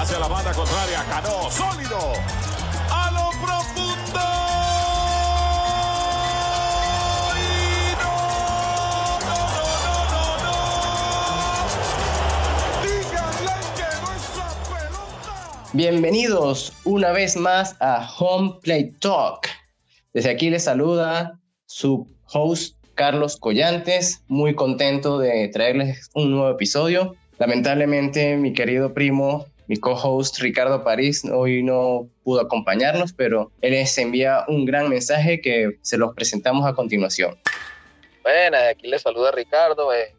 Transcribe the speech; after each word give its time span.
Hacia 0.00 0.18
la 0.18 0.28
banda 0.28 0.50
contraria, 0.54 1.04
Cano, 1.10 1.50
sólido. 1.50 1.98
A 2.90 3.10
lo 3.10 3.30
profundo. 3.44 4.20
Díganle 12.82 13.52
que 13.76 13.84
pelota. 14.72 15.70
Bienvenidos 15.74 16.72
una 16.84 17.12
vez 17.12 17.36
más 17.36 17.76
a 17.80 18.10
Home 18.18 18.54
Play 18.62 18.92
Talk. 19.00 19.48
Desde 20.14 20.30
aquí 20.30 20.48
les 20.48 20.64
saluda 20.64 21.38
su 21.66 22.08
host 22.32 22.74
Carlos 22.94 23.36
Collantes, 23.36 24.22
muy 24.28 24.54
contento 24.54 25.18
de 25.18 25.48
traerles 25.48 26.08
un 26.14 26.30
nuevo 26.30 26.48
episodio. 26.48 27.16
Lamentablemente 27.38 28.38
mi 28.38 28.54
querido 28.54 28.94
primo, 28.94 29.44
mi 29.70 29.76
co-host 29.76 30.40
Ricardo 30.40 30.82
París 30.82 31.24
hoy 31.32 31.62
no 31.62 32.08
pudo 32.24 32.40
acompañarnos, 32.40 33.12
pero 33.12 33.52
él 33.60 33.70
les 33.70 33.96
envía 33.98 34.44
un 34.48 34.64
gran 34.64 34.88
mensaje 34.88 35.40
que 35.40 35.78
se 35.82 35.96
los 35.96 36.12
presentamos 36.12 36.66
a 36.66 36.74
continuación. 36.74 37.38
Bueno, 38.24 38.56
aquí 38.68 38.88
les 38.88 39.00
saluda 39.00 39.30
Ricardo. 39.30 39.94
eh, 39.94 40.12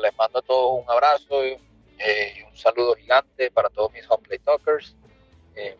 les 0.00 0.16
mando 0.16 0.38
a 0.38 0.42
todos 0.42 0.80
un 0.80 0.88
abrazo 0.88 1.44
y 1.44 1.58
eh, 1.98 2.44
un 2.48 2.56
saludo 2.56 2.94
gigante 2.94 3.50
para 3.50 3.68
todos 3.68 3.92
mis 3.92 4.08
Homeplay 4.08 4.38
Talkers. 4.38 4.94
Eh, 5.56 5.76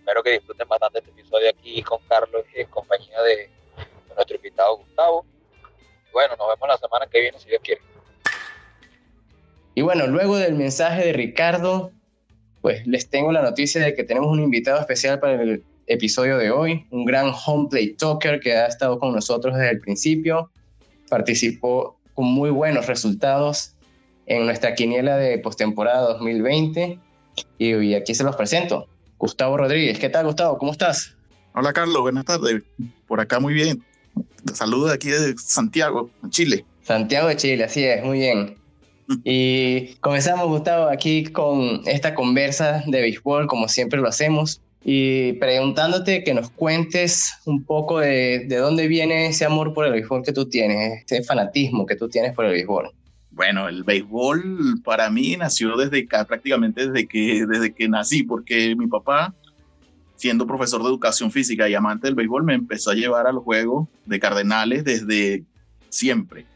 espero 0.00 0.22
que 0.22 0.32
disfruten 0.32 0.68
bastante 0.68 0.98
este 0.98 1.10
episodio 1.12 1.48
aquí 1.48 1.82
con 1.82 2.00
Carlos 2.06 2.44
y 2.54 2.60
en 2.60 2.66
compañía 2.66 3.22
de, 3.22 3.36
de 3.36 4.14
nuestro 4.14 4.36
invitado 4.36 4.76
Gustavo. 4.76 5.24
Bueno, 6.12 6.36
nos 6.36 6.48
vemos 6.48 6.68
la 6.68 6.76
semana 6.76 7.06
que 7.06 7.18
viene 7.18 7.38
si 7.38 7.48
Dios 7.48 7.62
quiere. 7.64 7.80
Y 9.74 9.80
bueno, 9.80 10.06
luego 10.06 10.36
del 10.36 10.54
mensaje 10.54 11.06
de 11.06 11.12
Ricardo, 11.14 11.92
pues 12.60 12.86
les 12.86 13.08
tengo 13.08 13.32
la 13.32 13.42
noticia 13.42 13.82
de 13.82 13.94
que 13.94 14.04
tenemos 14.04 14.30
un 14.30 14.40
invitado 14.40 14.80
especial 14.80 15.20
para 15.20 15.40
el 15.42 15.62
episodio 15.86 16.36
de 16.38 16.50
hoy, 16.50 16.86
un 16.90 17.04
gran 17.04 17.32
home 17.46 17.68
play 17.70 17.94
talker 17.94 18.40
que 18.40 18.52
ha 18.54 18.66
estado 18.66 18.98
con 18.98 19.12
nosotros 19.14 19.56
desde 19.56 19.70
el 19.70 19.80
principio, 19.80 20.50
participó 21.08 21.98
con 22.14 22.26
muy 22.26 22.50
buenos 22.50 22.86
resultados 22.86 23.74
en 24.26 24.44
nuestra 24.44 24.74
quiniela 24.74 25.16
de 25.16 25.38
postemporada 25.38 26.14
2020 26.14 26.98
y, 27.58 27.74
y 27.74 27.94
aquí 27.94 28.14
se 28.14 28.24
los 28.24 28.36
presento. 28.36 28.86
Gustavo 29.18 29.56
Rodríguez, 29.56 29.98
¿qué 29.98 30.08
tal 30.08 30.26
Gustavo? 30.26 30.58
¿Cómo 30.58 30.72
estás? 30.72 31.16
Hola 31.54 31.72
Carlos, 31.72 32.02
buenas 32.02 32.24
tardes. 32.24 32.62
Por 33.06 33.20
acá 33.20 33.40
muy 33.40 33.54
bien. 33.54 33.82
Saludos 34.52 34.90
de 34.90 34.94
aquí 34.94 35.08
de 35.08 35.34
Santiago, 35.38 36.10
Chile. 36.30 36.64
Santiago 36.82 37.28
de 37.28 37.36
Chile, 37.36 37.64
así 37.64 37.84
es, 37.84 38.04
muy 38.04 38.18
bien. 38.18 38.56
Y 39.24 39.94
comenzamos, 40.00 40.48
Gustavo, 40.48 40.88
aquí 40.88 41.24
con 41.24 41.80
esta 41.86 42.14
conversa 42.14 42.82
de 42.86 43.00
béisbol, 43.00 43.46
como 43.46 43.68
siempre 43.68 44.00
lo 44.00 44.08
hacemos, 44.08 44.60
y 44.84 45.32
preguntándote 45.34 46.24
que 46.24 46.34
nos 46.34 46.50
cuentes 46.50 47.32
un 47.46 47.64
poco 47.64 48.00
de, 48.00 48.46
de 48.46 48.56
dónde 48.56 48.86
viene 48.86 49.26
ese 49.26 49.44
amor 49.44 49.74
por 49.74 49.86
el 49.86 49.92
béisbol 49.92 50.22
que 50.22 50.32
tú 50.32 50.48
tienes, 50.48 51.04
ese 51.04 51.22
fanatismo 51.22 51.86
que 51.86 51.96
tú 51.96 52.08
tienes 52.08 52.34
por 52.34 52.44
el 52.44 52.52
béisbol. 52.52 52.90
Bueno, 53.30 53.68
el 53.68 53.84
béisbol 53.84 54.80
para 54.84 55.10
mí 55.10 55.36
nació 55.36 55.76
desde 55.76 56.06
ca- 56.06 56.24
prácticamente 56.24 56.88
desde 56.88 57.06
que, 57.06 57.46
desde 57.46 57.72
que 57.72 57.88
nací, 57.88 58.22
porque 58.22 58.74
mi 58.76 58.86
papá, 58.86 59.34
siendo 60.16 60.46
profesor 60.46 60.82
de 60.82 60.88
educación 60.88 61.30
física 61.30 61.68
y 61.68 61.74
amante 61.74 62.08
del 62.08 62.14
béisbol, 62.14 62.44
me 62.44 62.54
empezó 62.54 62.90
a 62.90 62.94
llevar 62.94 63.26
a 63.26 63.32
los 63.32 63.44
juegos 63.44 63.88
de 64.06 64.18
Cardenales 64.18 64.84
desde 64.84 65.44
siempre. 65.88 66.46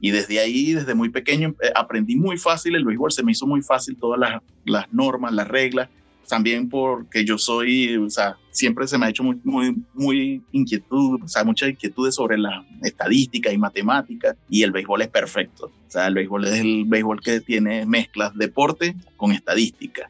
Y 0.00 0.10
desde 0.10 0.40
ahí, 0.40 0.72
desde 0.72 0.94
muy 0.94 1.10
pequeño, 1.10 1.54
eh, 1.62 1.70
aprendí 1.74 2.16
muy 2.16 2.38
fácil 2.38 2.74
el 2.74 2.84
béisbol, 2.84 3.12
se 3.12 3.22
me 3.22 3.32
hizo 3.32 3.46
muy 3.46 3.62
fácil 3.62 3.96
todas 3.96 4.18
las, 4.18 4.42
las 4.64 4.92
normas, 4.92 5.32
las 5.32 5.46
reglas, 5.48 5.88
también 6.30 6.68
porque 6.68 7.24
yo 7.24 7.36
soy, 7.36 7.96
o 7.96 8.08
sea, 8.08 8.36
siempre 8.50 8.86
se 8.86 8.96
me 8.96 9.06
ha 9.06 9.10
hecho 9.10 9.24
muy, 9.24 9.38
muy, 9.44 9.82
muy 9.92 10.42
inquietud, 10.52 11.20
o 11.22 11.28
sea, 11.28 11.44
muchas 11.44 11.70
inquietudes 11.70 12.14
sobre 12.14 12.38
la 12.38 12.64
estadística 12.82 13.52
y 13.52 13.58
matemática, 13.58 14.36
y 14.48 14.62
el 14.62 14.70
béisbol 14.70 15.02
es 15.02 15.08
perfecto. 15.08 15.66
O 15.66 15.90
sea, 15.90 16.06
el 16.06 16.14
béisbol 16.14 16.46
es 16.46 16.60
el 16.60 16.84
béisbol 16.86 17.20
que 17.20 17.40
tiene 17.40 17.84
mezclas 17.84 18.34
deporte 18.36 18.94
con 19.16 19.32
estadística. 19.32 20.08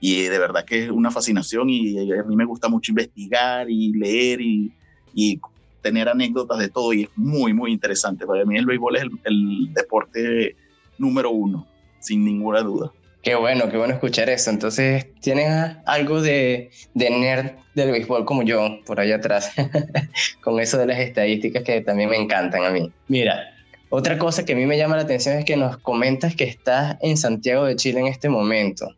Y 0.00 0.24
de 0.24 0.38
verdad 0.38 0.66
que 0.66 0.84
es 0.84 0.90
una 0.90 1.10
fascinación 1.10 1.70
y 1.70 1.98
a 2.12 2.22
mí 2.24 2.36
me 2.36 2.44
gusta 2.44 2.68
mucho 2.68 2.92
investigar 2.92 3.70
y 3.70 3.94
leer 3.94 4.42
y, 4.42 4.70
y 5.14 5.40
tener 5.84 6.08
anécdotas 6.08 6.58
de 6.58 6.70
todo 6.70 6.94
y 6.94 7.02
es 7.02 7.10
muy, 7.14 7.52
muy 7.52 7.70
interesante. 7.70 8.26
Para 8.26 8.44
mí 8.46 8.56
el 8.56 8.64
béisbol 8.64 8.96
es 8.96 9.02
el, 9.02 9.10
el 9.24 9.74
deporte 9.74 10.56
número 10.98 11.30
uno, 11.30 11.66
sin 12.00 12.24
ninguna 12.24 12.62
duda. 12.62 12.90
Qué 13.22 13.34
bueno, 13.34 13.70
qué 13.70 13.76
bueno 13.76 13.94
escuchar 13.94 14.30
eso. 14.30 14.50
Entonces, 14.50 15.06
tienes 15.20 15.76
algo 15.84 16.22
de, 16.22 16.70
de 16.94 17.10
nerd 17.10 17.52
del 17.74 17.90
béisbol 17.90 18.24
como 18.24 18.42
yo, 18.42 18.80
por 18.86 18.98
allá 18.98 19.16
atrás, 19.16 19.52
con 20.42 20.58
eso 20.58 20.78
de 20.78 20.86
las 20.86 20.98
estadísticas 20.98 21.62
que 21.62 21.82
también 21.82 22.08
me 22.08 22.16
encantan 22.16 22.64
a 22.64 22.70
mí. 22.70 22.90
Mira, 23.08 23.54
otra 23.90 24.18
cosa 24.18 24.44
que 24.44 24.54
a 24.54 24.56
mí 24.56 24.64
me 24.64 24.78
llama 24.78 24.96
la 24.96 25.02
atención 25.02 25.36
es 25.36 25.44
que 25.44 25.56
nos 25.56 25.76
comentas 25.78 26.34
que 26.34 26.44
estás 26.44 26.96
en 27.02 27.16
Santiago 27.16 27.66
de 27.66 27.76
Chile 27.76 28.00
en 28.00 28.06
este 28.06 28.30
momento. 28.30 28.88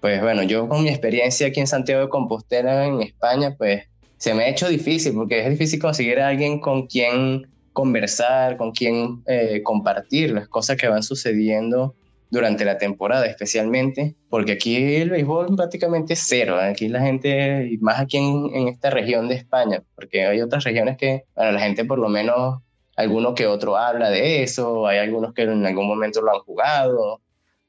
Pues 0.00 0.20
bueno, 0.22 0.42
yo 0.44 0.68
con 0.68 0.82
mi 0.82 0.88
experiencia 0.88 1.48
aquí 1.48 1.60
en 1.60 1.66
Santiago 1.66 2.02
de 2.02 2.08
Compostela, 2.08 2.86
en 2.86 3.02
España, 3.02 3.54
pues 3.58 3.84
se 4.20 4.34
me 4.34 4.44
ha 4.44 4.48
hecho 4.48 4.68
difícil 4.68 5.14
porque 5.14 5.40
es 5.40 5.48
difícil 5.48 5.80
conseguir 5.80 6.20
a 6.20 6.28
alguien 6.28 6.60
con 6.60 6.86
quien 6.86 7.50
conversar, 7.72 8.58
con 8.58 8.72
quien 8.72 9.22
eh, 9.26 9.62
compartir 9.64 10.32
las 10.32 10.46
cosas 10.46 10.76
que 10.76 10.88
van 10.88 11.02
sucediendo 11.02 11.96
durante 12.30 12.66
la 12.66 12.76
temporada 12.76 13.24
especialmente, 13.24 14.14
porque 14.28 14.52
aquí 14.52 14.76
el 14.76 15.08
béisbol 15.08 15.56
prácticamente 15.56 16.12
es 16.12 16.24
cero, 16.28 16.60
¿eh? 16.60 16.66
aquí 16.66 16.88
la 16.88 17.00
gente, 17.00 17.66
y 17.72 17.78
más 17.78 17.98
aquí 17.98 18.18
en, 18.18 18.68
esta 18.68 18.90
región 18.90 19.26
de 19.26 19.36
España, 19.36 19.82
porque 19.94 20.26
hay 20.26 20.42
otras 20.42 20.64
regiones 20.64 20.98
que, 20.98 21.24
bueno, 21.34 21.52
la 21.52 21.60
gente 21.60 21.86
por 21.86 21.98
lo 21.98 22.10
menos, 22.10 22.60
alguno 22.96 23.34
que 23.34 23.46
otro 23.46 23.78
habla 23.78 24.10
de 24.10 24.42
eso, 24.42 24.86
hay 24.86 24.98
algunos 24.98 25.32
que 25.32 25.42
en 25.42 25.64
algún 25.64 25.88
momento 25.88 26.20
lo 26.20 26.32
han 26.32 26.40
jugado, 26.40 27.22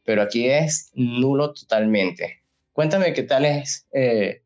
pero 0.03 0.22
aquí 0.22 0.50
es 0.50 0.91
nulo 0.95 1.53
totalmente. 1.53 2.44
Cuéntame 2.73 3.13
qué 3.13 3.23
tal 3.23 3.45
es 3.45 3.88
eh, 3.94 4.41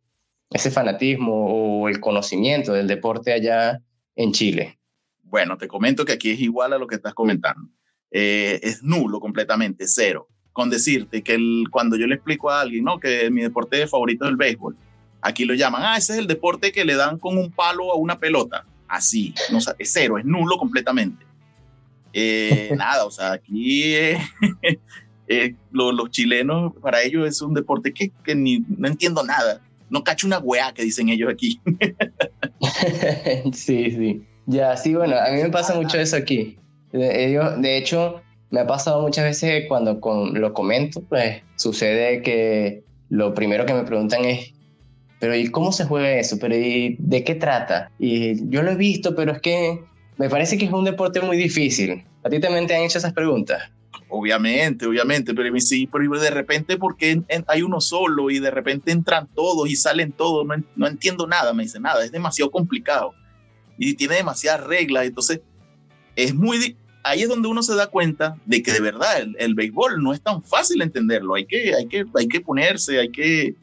ese 0.56 0.72
fanatismo 0.72 1.82
o 1.82 1.90
el 1.90 2.00
conocimiento 2.00 2.72
del 2.74 2.88
deporte 2.88 3.34
allá 3.34 3.82
en 4.16 4.32
Chile. 4.32 4.80
Bueno, 5.24 5.58
te 5.58 5.68
comento 5.68 6.06
que 6.06 6.14
aquí 6.14 6.32
es 6.32 6.40
igual 6.40 6.72
a 6.72 6.78
lo 6.78 6.88
que 6.88 6.96
estás 6.96 7.14
comentando 7.14 7.70
eh, 8.12 8.62
es 8.64 8.82
nulo 8.82 9.20
completamente, 9.20 9.86
cero. 9.88 10.30
Con 10.54 10.70
decirte 10.70 11.22
que 11.22 11.34
el, 11.34 11.66
cuando 11.70 11.98
yo 11.98 12.08
le 12.08 12.16
explico 12.16 12.50
a 12.50 12.62
alguien, 12.62 12.86
¿no? 12.86 12.98
Que 12.98 13.30
mi 13.30 13.42
deporte 13.42 13.86
favorito 13.88 14.24
es 14.24 14.32
el 14.32 14.38
béisbol, 14.38 14.78
aquí 15.22 15.44
lo 15.44 15.54
llaman, 15.54 15.82
ah, 15.84 15.98
ese 15.98 16.14
es 16.14 16.20
el 16.20 16.28
deporte 16.28 16.72
que 16.72 16.86
le 16.86 16.96
dan 16.96 17.20
con 17.20 17.38
un 17.38 17.52
palo 17.52 17.92
a 17.92 17.98
una 17.98 18.18
pelota. 18.18 18.66
Así, 18.88 19.34
no, 19.52 19.58
es 19.58 19.92
cero, 19.92 20.18
es 20.18 20.24
nulo 20.24 20.58
completamente. 20.58 21.26
Eh, 22.14 22.74
nada, 22.78 23.04
o 23.06 23.12
sea, 23.12 23.34
aquí 23.34 23.84
eh, 25.28 25.56
lo, 25.72 25.92
los 25.92 26.10
chilenos, 26.12 26.72
para 26.82 27.02
ellos 27.02 27.28
es 27.28 27.42
un 27.42 27.54
deporte 27.54 27.94
que, 27.94 28.14
que 28.24 28.34
ni, 28.34 28.60
no 28.60 28.88
entiendo 28.88 29.24
nada. 29.26 29.62
No 29.90 30.04
cacho 30.04 30.28
una 30.28 30.40
weá 30.40 30.74
que 30.74 30.84
dicen 30.84 31.10
ellos 31.10 31.32
aquí. 31.32 31.60
sí, 33.54 33.92
sí. 33.92 34.24
Ya, 34.48 34.78
sí, 34.78 34.94
bueno, 34.94 35.16
a 35.18 35.32
mí 35.32 35.42
me 35.42 35.50
pasa 35.50 35.76
mucho 35.76 35.98
eso 35.98 36.16
aquí. 36.16 36.58
Ellos, 36.92 37.62
de 37.62 37.78
hecho, 37.78 38.22
me 38.52 38.62
ha 38.62 38.68
pasado 38.68 39.02
muchas 39.02 39.26
veces 39.26 39.66
cuando 39.68 40.00
con, 40.00 40.40
lo 40.40 40.54
comento, 40.54 41.02
pues 41.02 41.42
sucede 41.56 42.22
que 42.22 42.84
lo 43.10 43.34
primero 43.34 43.66
que 43.66 43.74
me 43.74 43.84
preguntan 43.84 44.26
es, 44.26 44.54
pero 45.20 45.36
¿y 45.36 45.50
cómo 45.50 45.72
se 45.72 45.86
juega 45.86 46.12
eso? 46.12 46.38
¿Pero 46.40 46.56
¿y 46.56 46.96
de 47.00 47.24
qué 47.24 47.36
trata? 47.36 47.92
Y 48.00 48.50
yo 48.50 48.62
lo 48.62 48.72
he 48.72 48.76
visto, 48.76 49.16
pero 49.16 49.32
es 49.32 49.42
que 49.42 49.80
me 50.18 50.30
parece 50.30 50.58
que 50.58 50.66
es 50.66 50.72
un 50.72 50.86
deporte 50.86 51.22
muy 51.22 51.38
difícil. 51.38 52.04
¿A 52.24 52.30
ti 52.30 52.40
también 52.40 52.68
te 52.68 52.76
han 52.76 52.84
hecho 52.84 52.98
esas 52.98 53.14
preguntas? 53.14 53.72
Obviamente, 54.18 54.86
obviamente, 54.86 55.34
pero 55.34 55.60
sí, 55.60 55.90
pero 55.92 56.18
de 56.18 56.30
repente 56.30 56.78
porque 56.78 57.22
hay 57.48 57.62
uno 57.64 57.82
solo 57.82 58.30
y 58.30 58.40
de 58.40 58.50
repente 58.50 58.94
entran 58.94 59.28
todos 59.36 59.70
y 59.70 59.76
salen 59.76 60.14
todos, 60.14 60.46
no, 60.46 60.56
no 60.78 60.88
entiendo 60.88 61.28
nada, 61.28 61.54
me 61.54 61.64
dice 61.64 61.82
nada, 61.82 62.06
es 62.06 62.14
demasiado 62.14 62.50
complicado 62.50 63.14
y 63.78 63.94
tiene 63.96 64.16
demasiadas 64.16 64.66
reglas, 64.66 65.06
entonces 65.06 65.42
es 66.16 66.34
muy, 66.34 66.78
ahí 67.04 67.24
es 67.24 67.28
donde 67.28 67.50
uno 67.50 67.62
se 67.62 67.76
da 67.76 67.88
cuenta 67.88 68.38
de 68.46 68.64
que 68.64 68.72
de 68.72 68.80
verdad 68.80 69.20
el, 69.20 69.36
el, 69.38 69.54
béisbol 69.54 70.02
no 70.02 70.14
es 70.14 70.22
tan 70.22 70.42
fácil 70.42 70.82
entenderlo. 70.82 71.36
Hay 71.36 71.46
que, 71.46 71.76
hay, 71.76 71.88
que, 71.88 72.06
hay 72.16 72.28
que 72.30 72.40
ponerse, 72.40 73.00
hay 73.00 73.10
que... 73.10 73.56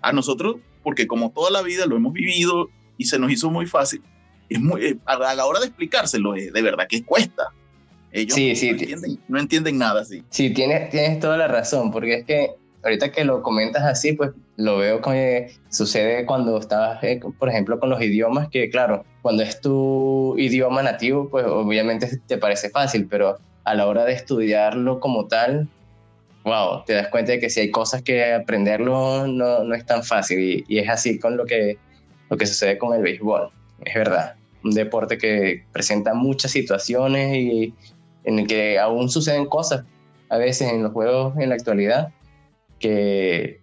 A 0.00 0.14
nosotros, 0.14 0.56
porque 0.82 1.06
como 1.06 1.30
toda 1.30 1.50
la 1.50 1.60
vida 1.60 1.84
lo 1.84 1.94
hemos 1.94 2.14
vivido 2.14 2.70
y 2.96 3.04
se 3.04 3.18
nos 3.18 3.30
hizo 3.30 3.50
muy 3.50 3.66
fácil, 3.66 4.02
es 4.48 4.58
muy, 4.58 4.98
a 5.04 5.34
la 5.34 5.44
hora 5.44 5.60
de 5.60 5.66
explicárselo, 5.66 6.32
de 6.32 6.62
verdad 6.62 6.86
que 6.88 7.04
cuesta. 7.04 7.52
Ellos 8.12 8.34
sí, 8.34 8.50
no, 8.50 8.56
sí, 8.56 8.66
no, 8.66 8.72
entienden, 8.72 9.18
no 9.28 9.40
entienden 9.40 9.78
nada. 9.78 10.04
Sí, 10.04 10.50
tienes, 10.50 10.90
tienes 10.90 11.20
toda 11.20 11.36
la 11.36 11.48
razón, 11.48 11.90
porque 11.92 12.14
es 12.14 12.24
que 12.24 12.50
ahorita 12.82 13.12
que 13.12 13.24
lo 13.24 13.42
comentas 13.42 13.84
así, 13.84 14.12
pues 14.12 14.30
lo 14.56 14.78
veo 14.78 15.00
que 15.00 15.52
sucede 15.68 16.26
cuando 16.26 16.58
estás, 16.58 17.02
eh, 17.02 17.20
por 17.38 17.48
ejemplo, 17.48 17.78
con 17.78 17.90
los 17.90 18.00
idiomas, 18.02 18.48
que 18.48 18.68
claro, 18.70 19.04
cuando 19.22 19.42
es 19.42 19.60
tu 19.60 20.34
idioma 20.38 20.82
nativo, 20.82 21.28
pues 21.28 21.46
obviamente 21.46 22.08
te 22.26 22.38
parece 22.38 22.70
fácil, 22.70 23.06
pero 23.08 23.38
a 23.64 23.74
la 23.74 23.86
hora 23.86 24.04
de 24.04 24.12
estudiarlo 24.12 25.00
como 25.00 25.26
tal, 25.26 25.68
wow, 26.44 26.84
te 26.84 26.94
das 26.94 27.08
cuenta 27.08 27.32
de 27.32 27.40
que 27.40 27.50
si 27.50 27.60
hay 27.60 27.70
cosas 27.70 28.02
que 28.02 28.32
aprenderlo 28.32 29.26
no, 29.26 29.64
no 29.64 29.74
es 29.74 29.84
tan 29.84 30.02
fácil 30.02 30.64
y, 30.66 30.78
es 30.78 30.88
así 30.88 31.18
con 31.18 31.36
lo 31.36 31.44
que, 31.44 31.78
lo 32.28 32.36
que 32.36 32.46
sucede 32.46 32.78
con 32.78 32.94
el 32.94 33.02
béisbol, 33.02 33.50
es 33.84 33.94
verdad. 33.94 34.34
Un 34.62 34.72
deporte 34.72 35.16
que 35.16 35.64
presenta 35.72 36.12
muchas 36.12 36.50
situaciones 36.50 37.34
y 37.34 37.74
en 38.24 38.38
el 38.38 38.46
que 38.46 38.78
aún 38.78 39.08
suceden 39.08 39.46
cosas 39.46 39.84
a 40.28 40.38
veces 40.38 40.72
en 40.72 40.82
los 40.82 40.92
juegos 40.92 41.36
en 41.38 41.48
la 41.48 41.54
actualidad 41.56 42.12
que 42.78 43.60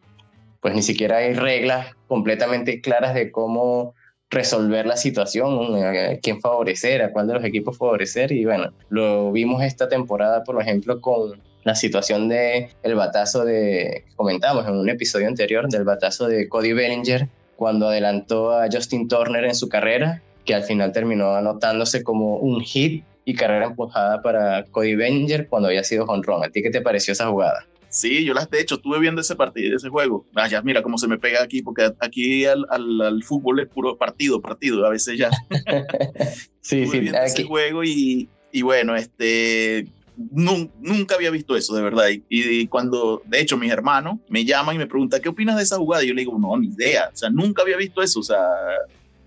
pues 0.62 0.74
ni 0.74 0.81
siquiera 0.81 1.18
hay 1.18 1.33
reglas 1.33 1.88
completamente 2.07 2.81
claras 2.81 3.13
de 3.13 3.31
cómo 3.31 3.94
resolver 4.30 4.86
la 4.86 4.98
situación, 4.98 5.75
a 5.83 6.18
quién 6.21 6.42
favorecer, 6.42 7.01
a 7.01 7.12
cuál 7.12 7.27
de 7.27 7.36
los 7.36 7.44
equipos 7.45 7.77
favorecer. 7.77 8.31
Y 8.31 8.45
bueno, 8.45 8.74
lo 8.89 9.31
vimos 9.31 9.63
esta 9.63 9.88
temporada, 9.88 10.44
por 10.44 10.62
ejemplo, 10.62 11.00
con 11.00 11.42
la 11.63 11.75
situación 11.75 12.27
de 12.27 12.69
el 12.83 12.95
batazo 12.95 13.45
de, 13.45 14.06
comentamos 14.15 14.68
en 14.68 14.75
un 14.75 14.89
episodio 14.89 15.27
anterior, 15.27 15.69
del 15.69 15.83
batazo 15.83 16.27
de 16.27 16.48
Cody 16.50 16.74
Bellinger, 16.74 17.27
cuando 17.56 17.89
adelantó 17.89 18.51
a 18.51 18.68
Justin 18.71 19.07
Turner 19.07 19.45
en 19.45 19.56
su 19.56 19.69
carrera, 19.69 20.21
que 20.45 20.54
al 20.54 20.63
final 20.63 20.92
terminó 20.92 21.36
anotándose 21.36 22.04
como 22.04 22.38
un 22.38 22.62
hit 22.62 23.04
y 23.28 23.34
carrera 23.34 23.66
empujada 23.66 24.22
para 24.22 24.64
Cody 24.72 24.96
Bellinger 24.96 25.50
cuando 25.50 25.68
había 25.68 25.84
sido 25.84 26.06
honrón. 26.06 26.46
¿A 26.46 26.50
ti 26.50 26.64
qué 26.64 26.70
te 26.70 26.80
pareció 26.80 27.12
esa 27.12 27.28
jugada? 27.28 27.68
Sí, 27.90 28.24
yo 28.24 28.34
las 28.34 28.50
de 28.50 28.62
hecho 28.62 28.76
estuve 28.76 29.00
viendo 29.00 29.20
ese 29.20 29.36
partido, 29.36 29.76
ese 29.76 29.90
juego. 29.90 30.26
Ah, 30.34 30.48
ya, 30.48 30.62
mira 30.62 30.82
cómo 30.82 30.98
se 30.98 31.10
me 31.10 31.18
pega 31.18 31.44
aquí, 31.44 31.62
porque 31.62 31.92
aquí 32.00 32.46
al, 32.46 32.66
al, 32.70 33.22
fútbol 33.24 33.60
es 33.60 33.68
puro 33.68 33.98
partido, 33.98 34.42
partido, 34.42 34.86
a 34.86 34.92
veces 34.92 35.18
ya. 35.18 35.30
sí, 36.62 36.84
estuve 36.84 36.88
sí, 36.88 37.00
viendo 37.02 37.20
ese 37.20 37.44
juego 37.44 37.84
y, 37.84 38.30
y 38.54 38.62
bueno, 38.62 38.96
este, 38.96 39.88
nunca 40.16 41.16
había 41.16 41.30
visto 41.30 41.58
eso, 41.58 41.76
de 41.76 41.82
verdad. 41.82 42.06
Y, 42.30 42.66
cuando, 42.68 43.24
de 43.26 43.42
hecho, 43.42 43.58
mis 43.58 43.74
hermanos 43.74 44.20
me 44.30 44.46
llaman 44.46 44.78
y 44.78 44.80
me 44.80 44.88
preguntan, 44.88 45.22
¿qué 45.22 45.28
opinas 45.28 45.58
de 45.58 45.64
esa 45.64 45.76
jugada? 45.76 46.06
Y 46.06 46.08
yo 46.08 46.14
le 46.14 46.22
digo, 46.22 46.40
no, 46.40 46.58
ni 46.58 46.68
idea. 46.68 47.10
O 47.14 47.18
sea, 47.18 47.30
nunca 47.30 47.64
había 47.64 47.76
visto 47.76 48.02
eso. 48.02 48.22
O 48.22 48.24
sea, 48.24 48.40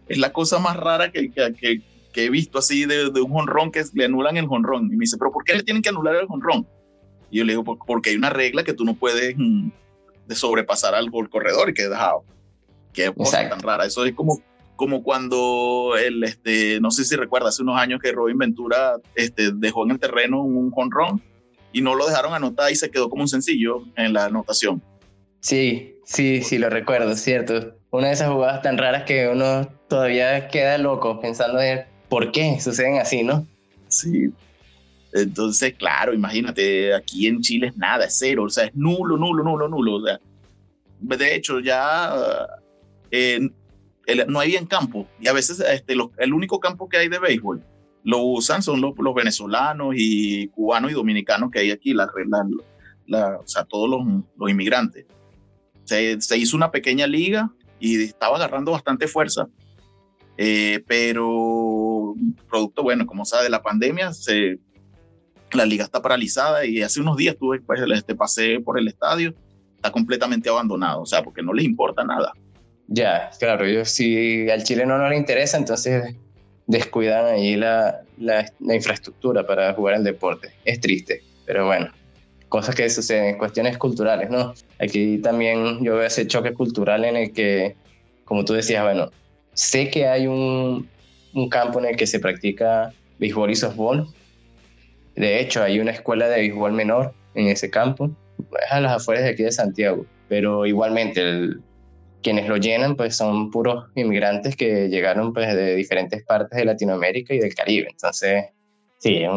es 0.08 0.16
la 0.16 0.32
cosa 0.32 0.58
más 0.58 0.74
rara 0.78 1.12
que, 1.12 1.30
que, 1.30 1.52
que 1.52 1.82
he 2.14 2.30
visto 2.30 2.58
así 2.58 2.84
de, 2.84 3.10
de 3.10 3.20
un 3.20 3.30
jonrón 3.30 3.70
que 3.70 3.84
le 3.94 4.04
anulan 4.04 4.36
el 4.36 4.46
jonrón. 4.46 4.86
Y 4.86 4.96
me 4.96 5.04
dice, 5.04 5.16
¿pero 5.18 5.32
por 5.32 5.44
qué 5.44 5.54
le 5.54 5.62
tienen 5.62 5.82
que 5.82 5.88
anular 5.88 6.16
el 6.16 6.26
jonrón? 6.26 6.66
Y 7.30 7.38
yo 7.38 7.44
le 7.44 7.52
digo, 7.52 7.64
porque 7.64 8.10
hay 8.10 8.16
una 8.16 8.30
regla 8.30 8.64
que 8.64 8.74
tú 8.74 8.84
no 8.84 8.94
puedes 8.94 9.34
mm, 9.36 9.70
de 10.26 10.34
sobrepasar 10.34 10.94
al 10.94 11.10
corredor 11.10 11.70
y 11.70 11.74
que 11.74 11.88
dejado. 11.88 12.24
Qué 12.92 13.12
cosa 13.12 13.48
tan 13.48 13.60
rara. 13.60 13.84
Eso 13.86 14.04
es 14.04 14.14
como, 14.14 14.42
como 14.76 15.02
cuando 15.02 15.94
el, 15.96 16.24
este, 16.24 16.80
no 16.80 16.90
sé 16.90 17.04
si 17.04 17.16
recuerda, 17.16 17.48
hace 17.48 17.62
unos 17.62 17.78
años 17.78 18.00
que 18.02 18.12
Robin 18.12 18.38
Ventura 18.38 18.96
este, 19.14 19.52
dejó 19.52 19.84
en 19.84 19.92
el 19.92 20.00
terreno 20.00 20.42
un 20.42 20.70
jonrón 20.70 21.22
y 21.72 21.82
no 21.82 21.94
lo 21.94 22.06
dejaron 22.06 22.34
anotar 22.34 22.72
y 22.72 22.76
se 22.76 22.90
quedó 22.90 23.08
como 23.08 23.22
un 23.22 23.28
sencillo 23.28 23.84
en 23.96 24.12
la 24.12 24.26
anotación. 24.26 24.82
Sí, 25.40 25.96
sí, 26.04 26.42
sí, 26.42 26.58
lo 26.58 26.68
recuerdo, 26.68 27.14
cierto. 27.16 27.74
Una 27.90 28.08
de 28.08 28.14
esas 28.14 28.30
jugadas 28.30 28.62
tan 28.62 28.78
raras 28.78 29.04
que 29.04 29.28
uno 29.28 29.68
todavía 29.88 30.48
queda 30.48 30.78
loco 30.78 31.20
pensando 31.20 31.60
en 31.60 31.84
por 32.10 32.30
qué 32.32 32.60
suceden 32.60 32.98
así, 32.98 33.22
¿no? 33.22 33.46
Sí, 33.88 34.30
entonces, 35.12 35.74
claro, 35.74 36.12
imagínate, 36.12 36.94
aquí 36.94 37.26
en 37.26 37.40
Chile 37.40 37.68
es 37.68 37.76
nada, 37.76 38.04
es 38.04 38.16
cero, 38.18 38.44
o 38.44 38.50
sea, 38.50 38.66
es 38.66 38.74
nulo, 38.74 39.16
nulo, 39.16 39.42
nulo, 39.42 39.68
nulo. 39.68 39.94
O 39.96 40.04
sea, 40.04 40.20
de 41.00 41.34
hecho, 41.34 41.60
ya 41.60 42.12
no 44.28 44.40
hay 44.40 44.56
en 44.56 44.66
campo 44.66 45.06
y 45.20 45.28
a 45.28 45.32
veces 45.32 45.60
este, 45.60 45.94
el 46.18 46.34
único 46.34 46.60
campo 46.60 46.88
que 46.88 46.98
hay 46.98 47.08
de 47.08 47.18
béisbol 47.18 47.64
lo 48.04 48.18
usan 48.22 48.62
son 48.62 48.80
los, 48.80 48.94
venezolanos 49.14 49.94
y 49.96 50.48
cubanos 50.48 50.90
y 50.90 50.94
dominicanos 50.94 51.50
que 51.50 51.60
hay 51.60 51.70
aquí, 51.70 51.92
la, 51.92 52.10
la, 53.06 53.38
o 53.38 53.46
sea, 53.46 53.64
todos 53.64 53.90
los, 53.90 54.00
los 54.38 54.50
inmigrantes. 54.50 55.06
Se, 55.84 56.20
se, 56.20 56.38
hizo 56.38 56.56
una 56.56 56.70
pequeña 56.70 57.06
liga 57.06 57.50
y 57.78 58.02
estaba 58.02 58.36
agarrando 58.36 58.72
bastante 58.72 59.06
fuerza, 59.06 59.48
eh, 60.38 60.82
pero 60.86 61.28
producto, 62.48 62.82
bueno, 62.82 63.06
como 63.06 63.24
sabe, 63.24 63.44
de 63.44 63.50
la 63.50 63.62
pandemia, 63.62 64.12
se 64.12 64.58
la 65.52 65.66
liga 65.66 65.84
está 65.84 66.00
paralizada 66.00 66.64
y 66.64 66.82
hace 66.82 67.00
unos 67.00 67.16
días 67.16 67.36
tuve, 67.36 67.60
pues, 67.60 67.80
este, 67.92 68.14
pasé 68.14 68.60
por 68.60 68.78
el 68.78 68.88
estadio, 68.88 69.34
está 69.76 69.90
completamente 69.90 70.48
abandonado, 70.48 71.02
o 71.02 71.06
sea, 71.06 71.22
porque 71.22 71.42
no 71.42 71.52
les 71.52 71.64
importa 71.64 72.04
nada. 72.04 72.32
Ya, 72.86 73.30
claro, 73.38 73.66
yo, 73.66 73.84
si 73.84 74.50
al 74.50 74.64
chileno 74.64 74.98
no 74.98 75.08
le 75.08 75.16
interesa, 75.16 75.56
entonces 75.56 76.16
descuidan 76.66 77.26
ahí 77.26 77.56
la, 77.56 78.02
la, 78.18 78.44
infraestructura 78.74 79.46
para 79.46 79.72
jugar 79.74 79.94
el 79.96 80.04
deporte. 80.04 80.52
Es 80.64 80.80
triste, 80.80 81.22
pero 81.46 81.66
bueno, 81.66 81.90
cosas 82.48 82.74
que 82.74 82.88
suceden, 82.90 83.38
cuestiones 83.38 83.78
culturales, 83.78 84.30
¿no? 84.30 84.54
Aquí 84.78 85.18
también 85.18 85.84
yo 85.84 85.96
veo 85.96 86.06
ese 86.06 86.26
choque 86.26 86.52
cultural 86.52 87.04
en 87.04 87.16
el 87.16 87.32
que, 87.32 87.76
como 88.24 88.44
tú 88.44 88.54
decías, 88.54 88.82
bueno, 88.84 89.10
sé 89.54 89.90
que 89.90 90.06
hay 90.06 90.26
un, 90.26 90.88
un 91.34 91.48
campo 91.48 91.78
en 91.78 91.86
el 91.86 91.96
que 91.96 92.06
se 92.06 92.20
practica 92.20 92.92
béisbol 93.18 93.50
y 93.50 93.56
softball, 93.56 94.08
de 95.14 95.40
hecho, 95.40 95.62
hay 95.62 95.80
una 95.80 95.90
escuela 95.90 96.28
de 96.28 96.36
béisbol 96.36 96.72
menor 96.72 97.12
en 97.34 97.48
ese 97.48 97.70
campo, 97.70 98.10
a 98.70 98.80
las 98.80 98.92
afueras 98.92 99.24
de 99.24 99.30
aquí 99.30 99.42
de 99.42 99.52
Santiago, 99.52 100.06
pero 100.28 100.66
igualmente 100.66 101.22
quienes 102.22 102.48
lo 102.48 102.56
llenan 102.56 102.96
pues 102.96 103.16
son 103.16 103.50
puros 103.50 103.86
inmigrantes 103.94 104.56
que 104.56 104.88
llegaron 104.88 105.32
pues 105.32 105.54
de 105.54 105.74
diferentes 105.74 106.24
partes 106.24 106.58
de 106.58 106.64
Latinoamérica 106.64 107.34
y 107.34 107.38
del 107.38 107.54
Caribe. 107.54 107.88
Entonces, 107.90 108.44
sí, 108.98 109.22
es, 109.22 109.30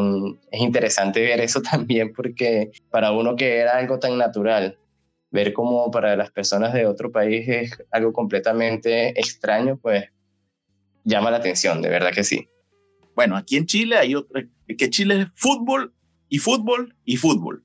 es 0.52 0.62
interesante 0.62 1.22
ver 1.22 1.40
eso 1.42 1.62
también 1.72 2.14
porque 2.14 2.72
para 2.90 3.12
uno 3.12 3.36
que 3.36 3.58
era 3.58 3.78
algo 3.78 4.00
tan 4.00 4.18
natural, 4.18 4.78
ver 5.32 5.54
cómo 5.54 5.90
para 5.92 6.16
las 6.16 6.32
personas 6.32 6.74
de 6.74 6.86
otro 6.86 7.12
país 7.12 7.48
es 7.48 7.84
algo 7.92 8.14
completamente 8.14 9.20
extraño, 9.20 9.78
pues 9.82 10.06
llama 11.04 11.32
la 11.32 11.38
atención, 11.38 11.82
de 11.82 11.90
verdad 11.90 12.12
que 12.14 12.24
sí. 12.24 12.48
Bueno, 13.16 13.36
aquí 13.36 13.58
en 13.58 13.66
Chile 13.66 13.98
hay 13.98 14.16
otra, 14.16 14.44
que 14.78 14.90
Chile 14.90 15.22
es 15.22 15.28
fútbol 15.36 15.94
y 16.30 16.40
fútbol 16.40 16.96
y 17.06 17.18
fútbol. 17.18 17.64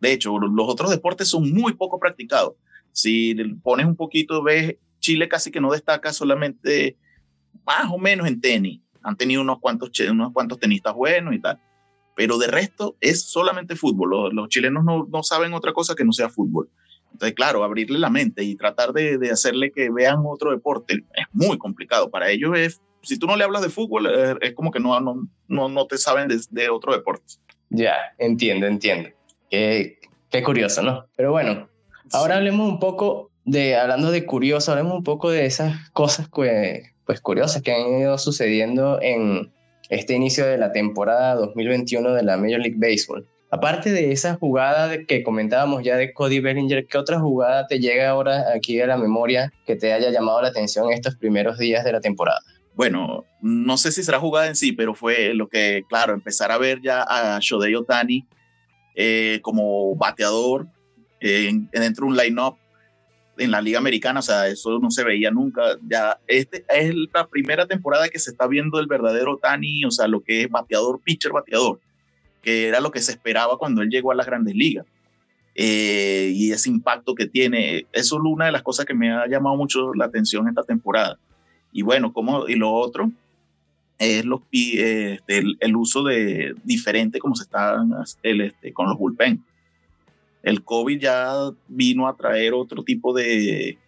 De 0.00 0.12
hecho, 0.12 0.38
los 0.38 0.68
otros 0.68 0.90
deportes 0.90 1.28
son 1.28 1.52
muy 1.52 1.74
poco 1.74 1.98
practicados. 1.98 2.54
Si 2.92 3.34
pones 3.62 3.86
un 3.86 3.96
poquito, 3.96 4.42
ves, 4.42 4.76
Chile 4.98 5.28
casi 5.28 5.50
que 5.50 5.60
no 5.60 5.72
destaca 5.72 6.12
solamente 6.12 6.98
más 7.66 7.90
o 7.90 7.98
menos 7.98 8.26
en 8.26 8.40
tenis. 8.40 8.80
Han 9.02 9.16
tenido 9.16 9.42
unos 9.42 9.60
cuantos, 9.60 9.90
unos 10.10 10.32
cuantos 10.32 10.58
tenistas 10.58 10.94
buenos 10.94 11.34
y 11.34 11.40
tal. 11.40 11.60
Pero 12.16 12.38
de 12.38 12.48
resto 12.48 12.96
es 13.00 13.22
solamente 13.22 13.76
fútbol. 13.76 14.34
Los, 14.34 14.48
chilenos 14.48 14.84
no, 14.84 15.06
no, 15.10 15.22
saben 15.22 15.54
otra 15.54 15.72
cosa 15.72 15.94
que 15.94 16.04
no 16.04 16.12
sea 16.12 16.28
fútbol. 16.28 16.70
Entonces, 17.12 17.34
claro, 17.34 17.64
abrirle 17.64 17.98
la 17.98 18.10
mente 18.10 18.44
y 18.44 18.56
tratar 18.56 18.92
de, 18.92 19.18
de 19.18 19.30
hacerle 19.30 19.72
que 19.72 19.90
vean 19.90 20.22
otro 20.24 20.50
deporte 20.50 21.04
es 21.14 21.26
muy 21.32 21.58
complicado. 21.58 22.10
Para 22.10 22.30
ellos 22.30 22.56
es 22.56 22.80
si 23.02 23.18
tú 23.18 23.26
no 23.26 23.36
le 23.36 23.44
hablas 23.44 23.62
de 23.62 23.70
fútbol, 23.70 24.06
eh, 24.06 24.36
es 24.40 24.54
como 24.54 24.70
que 24.70 24.80
no, 24.80 24.98
no, 25.00 25.68
no, 25.68 25.86
te 25.86 25.98
saben 25.98 26.28
de, 26.28 26.68
otro 26.70 26.92
deporte. 26.92 27.34
Ya, 27.70 27.94
entiendo, 28.18 28.66
entiendo. 28.66 29.10
Qué, 29.50 29.98
qué 30.30 30.42
curioso, 30.42 30.82
¿no? 30.82 31.06
Pero 31.16 31.32
bueno, 31.32 31.68
ahora 32.12 32.36
hablemos 32.36 32.68
un 32.68 32.78
poco 32.78 33.30
de, 33.44 33.76
hablando 33.76 34.10
de 34.10 34.26
curioso, 34.26 34.72
hablemos 34.72 34.94
un 34.94 35.04
poco 35.04 35.30
de 35.30 35.46
esas 35.46 35.90
cosas 35.90 36.28
que, 36.28 36.82
pues 37.04 37.20
curiosas 37.20 37.62
que 37.62 37.72
han 37.72 38.00
ido 38.00 38.18
sucediendo 38.18 39.00
en 39.00 39.52
este 39.88 40.14
inicio 40.14 40.46
de 40.46 40.58
la 40.58 40.72
temporada 40.72 41.34
2021 41.34 42.12
de 42.12 42.22
la 42.22 42.36
Major 42.36 42.60
League 42.60 42.78
Baseball. 42.78 43.26
Aparte 43.50 43.90
de 43.90 44.12
esa 44.12 44.36
jugada 44.36 45.04
que 45.04 45.22
comentábamos 45.24 45.82
ya 45.82 45.96
de 45.96 46.12
Cody 46.12 46.40
Bellinger, 46.40 46.86
¿qué 46.86 46.98
otra 46.98 47.18
jugada 47.18 47.66
te 47.66 47.80
llega 47.80 48.08
ahora 48.10 48.44
aquí 48.54 48.80
a 48.80 48.86
la 48.86 48.96
memoria 48.96 49.52
que 49.66 49.74
te 49.74 49.92
haya 49.92 50.10
llamado 50.10 50.40
la 50.42 50.48
atención 50.48 50.92
estos 50.92 51.16
primeros 51.16 51.58
días 51.58 51.84
de 51.84 51.92
la 51.92 52.00
temporada? 52.00 52.40
bueno, 52.80 53.26
no 53.42 53.76
sé 53.76 53.92
si 53.92 54.02
será 54.02 54.18
jugada 54.18 54.46
en 54.46 54.56
sí, 54.56 54.72
pero 54.72 54.94
fue 54.94 55.34
lo 55.34 55.48
que, 55.48 55.84
claro, 55.86 56.14
empezar 56.14 56.50
a 56.50 56.56
ver 56.56 56.80
ya 56.80 57.02
a 57.02 57.38
Shodei 57.38 57.74
Otani 57.74 58.26
eh, 58.94 59.40
como 59.42 59.94
bateador 59.96 60.66
dentro 61.20 62.06
de 62.06 62.10
un 62.10 62.16
line-up 62.16 62.56
en 63.36 63.50
la 63.50 63.60
Liga 63.60 63.78
Americana, 63.78 64.20
o 64.20 64.22
sea, 64.22 64.48
eso 64.48 64.78
no 64.78 64.90
se 64.90 65.04
veía 65.04 65.30
nunca. 65.30 65.76
Ya, 65.86 66.18
este 66.26 66.64
es 66.70 66.94
la 67.12 67.26
primera 67.26 67.66
temporada 67.66 68.08
que 68.08 68.18
se 68.18 68.30
está 68.30 68.46
viendo 68.46 68.80
el 68.80 68.86
verdadero 68.86 69.34
Otani, 69.34 69.84
o 69.84 69.90
sea, 69.90 70.08
lo 70.08 70.22
que 70.22 70.44
es 70.44 70.48
bateador, 70.48 71.02
pitcher, 71.02 71.32
bateador, 71.32 71.80
que 72.42 72.68
era 72.68 72.80
lo 72.80 72.90
que 72.90 73.00
se 73.00 73.12
esperaba 73.12 73.58
cuando 73.58 73.82
él 73.82 73.90
llegó 73.90 74.12
a 74.12 74.14
las 74.14 74.26
grandes 74.26 74.54
ligas. 74.54 74.86
Eh, 75.54 76.32
y 76.34 76.52
ese 76.52 76.70
impacto 76.70 77.14
que 77.14 77.26
tiene, 77.26 77.86
eso 77.92 78.16
es 78.16 78.22
una 78.24 78.46
de 78.46 78.52
las 78.52 78.62
cosas 78.62 78.86
que 78.86 78.94
me 78.94 79.12
ha 79.12 79.26
llamado 79.26 79.56
mucho 79.56 79.92
la 79.94 80.06
atención 80.06 80.48
esta 80.48 80.62
temporada 80.62 81.18
y 81.72 81.82
bueno, 81.82 82.12
como, 82.12 82.48
y 82.48 82.56
lo 82.56 82.72
otro 82.72 83.10
es 83.98 84.24
los, 84.24 84.40
este, 84.50 85.42
el, 85.60 85.76
uso 85.76 86.02
de 86.02 86.54
diferente 86.64 87.18
como 87.18 87.36
se 87.36 87.44
está 87.44 87.76
el, 88.22 88.40
este, 88.40 88.72
con 88.72 88.88
los 88.88 88.98
bullpen. 88.98 89.44
El 90.42 90.64
COVID 90.64 90.98
ya 90.98 91.34
vino 91.68 92.08
a 92.08 92.16
traer 92.16 92.54
otro 92.54 92.82
tipo 92.82 93.12
de 93.14 93.78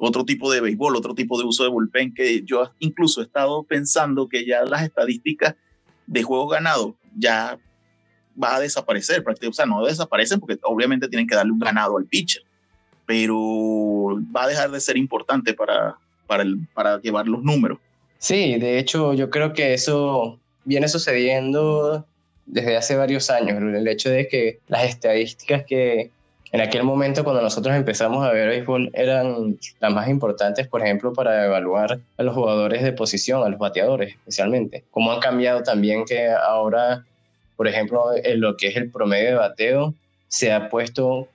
otro 0.00 0.24
tipo 0.24 0.52
de 0.52 0.60
béisbol, 0.60 0.94
otro 0.94 1.14
tipo 1.14 1.36
de 1.36 1.44
uso 1.44 1.64
de 1.64 1.70
bullpen 1.70 2.14
que 2.14 2.42
yo 2.44 2.70
incluso 2.78 3.20
he 3.20 3.24
estado 3.24 3.64
pensando 3.64 4.28
que 4.28 4.46
ya 4.46 4.64
las 4.64 4.84
estadísticas 4.84 5.56
de 6.06 6.22
juegos 6.22 6.52
ganados 6.52 6.94
ya 7.18 7.58
va 8.42 8.56
a 8.56 8.60
desaparecer, 8.60 9.24
o 9.26 9.52
sea, 9.52 9.66
no 9.66 9.84
desaparecen 9.84 10.38
porque 10.40 10.58
obviamente 10.62 11.08
tienen 11.08 11.26
que 11.26 11.34
darle 11.34 11.52
un 11.52 11.58
ganado 11.58 11.98
al 11.98 12.06
pitcher, 12.06 12.42
pero 13.06 14.18
va 14.34 14.44
a 14.44 14.48
dejar 14.48 14.70
de 14.70 14.80
ser 14.80 14.96
importante 14.96 15.54
para, 15.54 15.96
para, 16.26 16.42
el, 16.42 16.58
para 16.72 17.00
llevar 17.00 17.26
los 17.26 17.42
números. 17.42 17.78
Sí, 18.18 18.58
de 18.58 18.78
hecho 18.78 19.14
yo 19.14 19.30
creo 19.30 19.52
que 19.52 19.74
eso 19.74 20.38
viene 20.64 20.88
sucediendo 20.88 22.06
desde 22.46 22.76
hace 22.76 22.96
varios 22.96 23.30
años, 23.30 23.58
el 23.58 23.86
hecho 23.88 24.10
de 24.10 24.28
que 24.28 24.60
las 24.68 24.84
estadísticas 24.84 25.64
que 25.66 26.10
en 26.50 26.60
aquel 26.60 26.82
momento 26.82 27.24
cuando 27.24 27.42
nosotros 27.42 27.74
empezamos 27.76 28.24
a 28.24 28.32
ver 28.32 28.48
béisbol 28.48 28.90
eran 28.94 29.58
las 29.80 29.92
más 29.92 30.08
importantes, 30.08 30.66
por 30.66 30.82
ejemplo, 30.82 31.12
para 31.12 31.44
evaluar 31.44 32.00
a 32.16 32.22
los 32.22 32.34
jugadores 32.34 32.82
de 32.82 32.92
posición, 32.92 33.42
a 33.42 33.48
los 33.48 33.58
bateadores 33.58 34.14
especialmente. 34.14 34.84
Cómo 34.90 35.12
han 35.12 35.20
cambiado 35.20 35.62
también 35.62 36.04
que 36.06 36.30
ahora, 36.30 37.04
por 37.56 37.68
ejemplo, 37.68 38.12
en 38.14 38.40
lo 38.40 38.56
que 38.56 38.68
es 38.68 38.76
el 38.76 38.90
promedio 38.90 39.30
de 39.30 39.34
bateo 39.34 39.94
se 40.28 40.52
ha 40.52 40.68
puesto, 40.68 41.28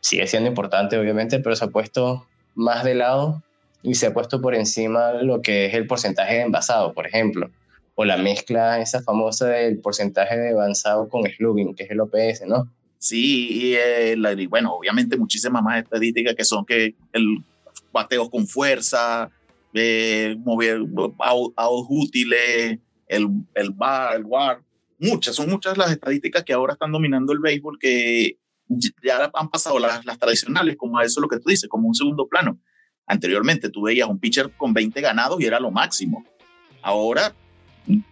sigue 0.00 0.26
siendo 0.26 0.48
importante 0.48 0.98
obviamente, 0.98 1.38
pero 1.38 1.54
se 1.54 1.64
ha 1.64 1.68
puesto 1.68 2.26
más 2.54 2.82
de 2.82 2.94
lado 2.94 3.42
y 3.82 3.94
se 3.94 4.06
ha 4.06 4.12
puesto 4.12 4.40
por 4.40 4.54
encima 4.54 5.12
lo 5.12 5.42
que 5.42 5.66
es 5.66 5.74
el 5.74 5.86
porcentaje 5.86 6.34
de 6.34 6.42
envasado, 6.42 6.92
por 6.92 7.06
ejemplo, 7.06 7.50
o 7.94 8.04
la 8.04 8.16
mezcla 8.16 8.80
esa 8.80 9.00
famosa 9.02 9.46
del 9.46 9.78
porcentaje 9.78 10.36
de 10.36 10.50
avanzado 10.50 11.08
con 11.08 11.24
slugging, 11.24 11.74
que 11.74 11.84
es 11.84 11.90
el 11.90 12.00
OPS, 12.00 12.46
¿no? 12.46 12.68
Sí, 13.00 13.48
y, 13.50 13.74
eh, 13.76 14.46
bueno, 14.50 14.74
obviamente 14.74 15.16
muchísimas 15.16 15.62
más 15.62 15.82
estadísticas 15.82 16.34
que 16.34 16.44
son 16.44 16.66
que 16.66 16.94
el 17.14 17.42
bateo 17.90 18.28
con 18.28 18.46
fuerza, 18.46 19.30
eh, 19.72 20.36
mover 20.38 20.82
out, 21.18 21.54
útiles, 21.88 22.78
el, 23.06 23.28
el 23.54 23.70
bar, 23.70 24.16
el 24.16 24.24
war, 24.26 24.62
muchas, 24.98 25.34
son 25.34 25.48
muchas 25.48 25.78
las 25.78 25.90
estadísticas 25.90 26.44
que 26.44 26.52
ahora 26.52 26.74
están 26.74 26.92
dominando 26.92 27.32
el 27.32 27.38
béisbol 27.38 27.78
que 27.78 28.36
ya 29.02 29.30
han 29.32 29.48
pasado 29.48 29.78
las, 29.78 30.04
las 30.04 30.18
tradicionales, 30.18 30.76
como 30.76 31.00
eso 31.00 31.22
lo 31.22 31.28
que 31.28 31.38
tú 31.38 31.48
dices, 31.48 31.70
como 31.70 31.88
un 31.88 31.94
segundo 31.94 32.28
plano. 32.28 32.60
Anteriormente 33.06 33.70
tú 33.70 33.80
veías 33.80 34.10
un 34.10 34.20
pitcher 34.20 34.50
con 34.58 34.74
20 34.74 35.00
ganados 35.00 35.40
y 35.40 35.46
era 35.46 35.58
lo 35.58 35.70
máximo. 35.70 36.22
Ahora 36.82 37.34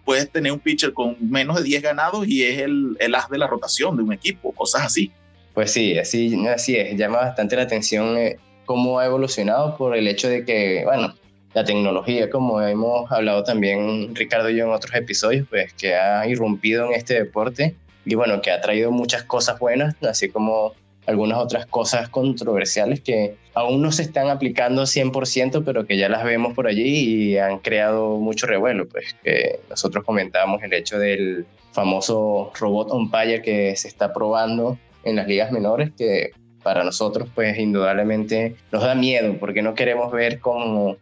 puedes 0.04 0.30
tener 0.30 0.52
un 0.52 0.58
pitcher 0.58 0.92
con 0.92 1.16
menos 1.20 1.56
de 1.56 1.62
10 1.62 1.82
ganados 1.82 2.26
y 2.26 2.44
es 2.44 2.58
el, 2.60 2.96
el 3.00 3.14
as 3.14 3.28
de 3.28 3.38
la 3.38 3.46
rotación 3.46 3.96
de 3.96 4.02
un 4.02 4.12
equipo, 4.12 4.52
cosas 4.52 4.82
así. 4.82 5.10
Pues 5.54 5.72
sí, 5.72 5.98
así, 5.98 6.46
así 6.46 6.76
es. 6.76 6.96
Llama 6.96 7.18
bastante 7.18 7.56
la 7.56 7.62
atención 7.62 8.16
eh, 8.16 8.38
cómo 8.64 8.98
ha 8.98 9.06
evolucionado 9.06 9.76
por 9.76 9.96
el 9.96 10.06
hecho 10.06 10.28
de 10.28 10.44
que, 10.44 10.82
bueno, 10.84 11.14
la 11.54 11.64
tecnología, 11.64 12.30
como 12.30 12.60
hemos 12.62 13.10
hablado 13.10 13.42
también 13.42 14.14
Ricardo 14.14 14.50
y 14.50 14.56
yo 14.56 14.64
en 14.66 14.70
otros 14.70 14.94
episodios, 14.94 15.46
pues 15.48 15.72
que 15.72 15.94
ha 15.94 16.26
irrumpido 16.28 16.86
en 16.86 16.92
este 16.92 17.14
deporte 17.14 17.74
y 18.04 18.14
bueno, 18.14 18.40
que 18.40 18.50
ha 18.50 18.60
traído 18.60 18.90
muchas 18.90 19.24
cosas 19.24 19.58
buenas, 19.58 19.94
así 20.02 20.28
como 20.28 20.74
algunas 21.08 21.38
otras 21.38 21.64
cosas 21.64 22.10
controversiales 22.10 23.00
que 23.00 23.36
aún 23.54 23.80
no 23.80 23.90
se 23.92 24.02
están 24.02 24.28
aplicando 24.28 24.82
100%, 24.82 25.62
pero 25.64 25.86
que 25.86 25.96
ya 25.96 26.10
las 26.10 26.22
vemos 26.22 26.52
por 26.52 26.66
allí 26.66 26.84
y 27.32 27.38
han 27.38 27.60
creado 27.60 28.18
mucho 28.18 28.46
revuelo. 28.46 28.86
Pues 28.86 29.16
que 29.24 29.60
nosotros 29.70 30.04
comentábamos 30.04 30.62
el 30.62 30.74
hecho 30.74 30.98
del 30.98 31.46
famoso 31.72 32.52
robot 32.60 32.92
umpire 32.92 33.40
que 33.40 33.74
se 33.74 33.88
está 33.88 34.12
probando 34.12 34.78
en 35.02 35.16
las 35.16 35.26
ligas 35.26 35.50
menores, 35.50 35.92
que 35.96 36.32
para 36.62 36.84
nosotros 36.84 37.30
pues 37.34 37.58
indudablemente 37.58 38.56
nos 38.70 38.82
da 38.82 38.94
miedo 38.94 39.34
porque 39.40 39.62
no 39.62 39.74
queremos 39.74 40.12
ver 40.12 40.40
como 40.40 40.98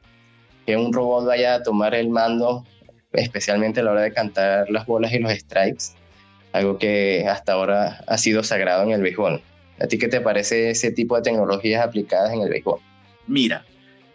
que 0.67 0.77
un 0.77 0.93
robot 0.93 1.27
vaya 1.27 1.57
a 1.57 1.63
tomar 1.65 1.97
el 1.97 2.11
mando, 2.11 2.65
especialmente 3.13 3.81
a 3.81 3.83
la 3.83 3.91
hora 3.91 4.03
de 4.03 4.13
cantar 4.13 4.71
las 4.71 4.87
bolas 4.87 5.13
y 5.13 5.19
los 5.19 5.33
strikes, 5.33 5.97
algo 6.53 6.79
que 6.79 7.27
hasta 7.29 7.55
ahora 7.55 8.05
ha 8.07 8.19
sido 8.19 8.45
sagrado 8.45 8.85
en 8.85 8.93
el 8.93 9.03
béisbol. 9.03 9.43
¿A 9.80 9.87
ti 9.87 9.99
qué 9.99 10.09
te 10.09 10.21
parece 10.21 10.71
ese 10.71 10.90
tipo 10.90 11.16
de 11.16 11.23
tecnologías 11.23 11.85
aplicadas 11.85 12.33
en 12.33 12.40
el 12.40 12.49
béisbol? 12.49 12.80
Mira, 13.26 13.64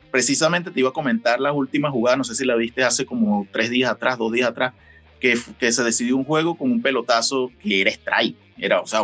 precisamente 0.09 0.71
te 0.71 0.79
iba 0.79 0.89
a 0.89 0.93
comentar 0.93 1.39
la 1.39 1.51
última 1.51 1.91
jugada, 1.91 2.17
no 2.17 2.23
sé 2.23 2.35
si 2.35 2.45
la 2.45 2.55
viste 2.55 2.83
hace 2.83 3.05
como 3.05 3.47
tres 3.51 3.69
días 3.69 3.91
atrás, 3.91 4.17
dos 4.17 4.31
días 4.31 4.49
atrás, 4.49 4.73
que, 5.19 5.37
que 5.59 5.71
se 5.71 5.83
decidió 5.83 6.17
un 6.17 6.23
juego 6.23 6.57
con 6.57 6.71
un 6.71 6.81
pelotazo 6.81 7.51
que 7.61 7.81
era 7.81 7.91
strike, 7.91 8.37
era, 8.57 8.81
o 8.81 8.87
sea, 8.87 9.01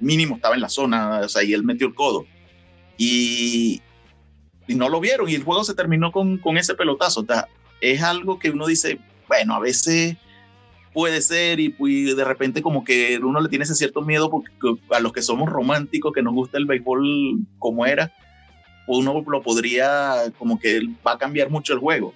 mínimo 0.00 0.36
estaba 0.36 0.54
en 0.54 0.60
la 0.60 0.68
zona, 0.68 1.20
o 1.20 1.28
sea, 1.28 1.42
y 1.42 1.52
él 1.52 1.62
metió 1.62 1.86
el 1.86 1.94
codo. 1.94 2.26
Y, 2.96 3.80
y 4.66 4.74
no 4.74 4.88
lo 4.88 5.00
vieron 5.00 5.28
y 5.28 5.34
el 5.34 5.44
juego 5.44 5.64
se 5.64 5.74
terminó 5.74 6.12
con, 6.12 6.38
con 6.38 6.56
ese 6.56 6.74
pelotazo. 6.74 7.20
O 7.20 7.26
sea, 7.26 7.48
es 7.80 8.02
algo 8.02 8.38
que 8.38 8.50
uno 8.50 8.66
dice, 8.66 8.98
bueno, 9.28 9.54
a 9.54 9.60
veces 9.60 10.16
puede 10.92 11.22
ser 11.22 11.60
y, 11.60 11.70
de 12.14 12.24
repente 12.24 12.62
como 12.62 12.84
que 12.84 13.18
uno 13.18 13.40
le 13.40 13.48
tiene 13.48 13.64
ese 13.64 13.74
cierto 13.74 14.02
miedo 14.02 14.30
porque 14.30 14.50
a 14.90 15.00
los 15.00 15.12
que 15.12 15.22
somos 15.22 15.48
románticos, 15.48 16.12
que 16.12 16.22
nos 16.22 16.34
gusta 16.34 16.58
el 16.58 16.66
béisbol 16.66 17.38
como 17.58 17.86
era, 17.86 18.12
uno 18.86 19.24
lo 19.26 19.42
podría 19.42 20.32
como 20.38 20.58
que 20.58 20.80
va 21.06 21.12
a 21.12 21.18
cambiar 21.18 21.50
mucho 21.50 21.72
el 21.72 21.78
juego. 21.78 22.12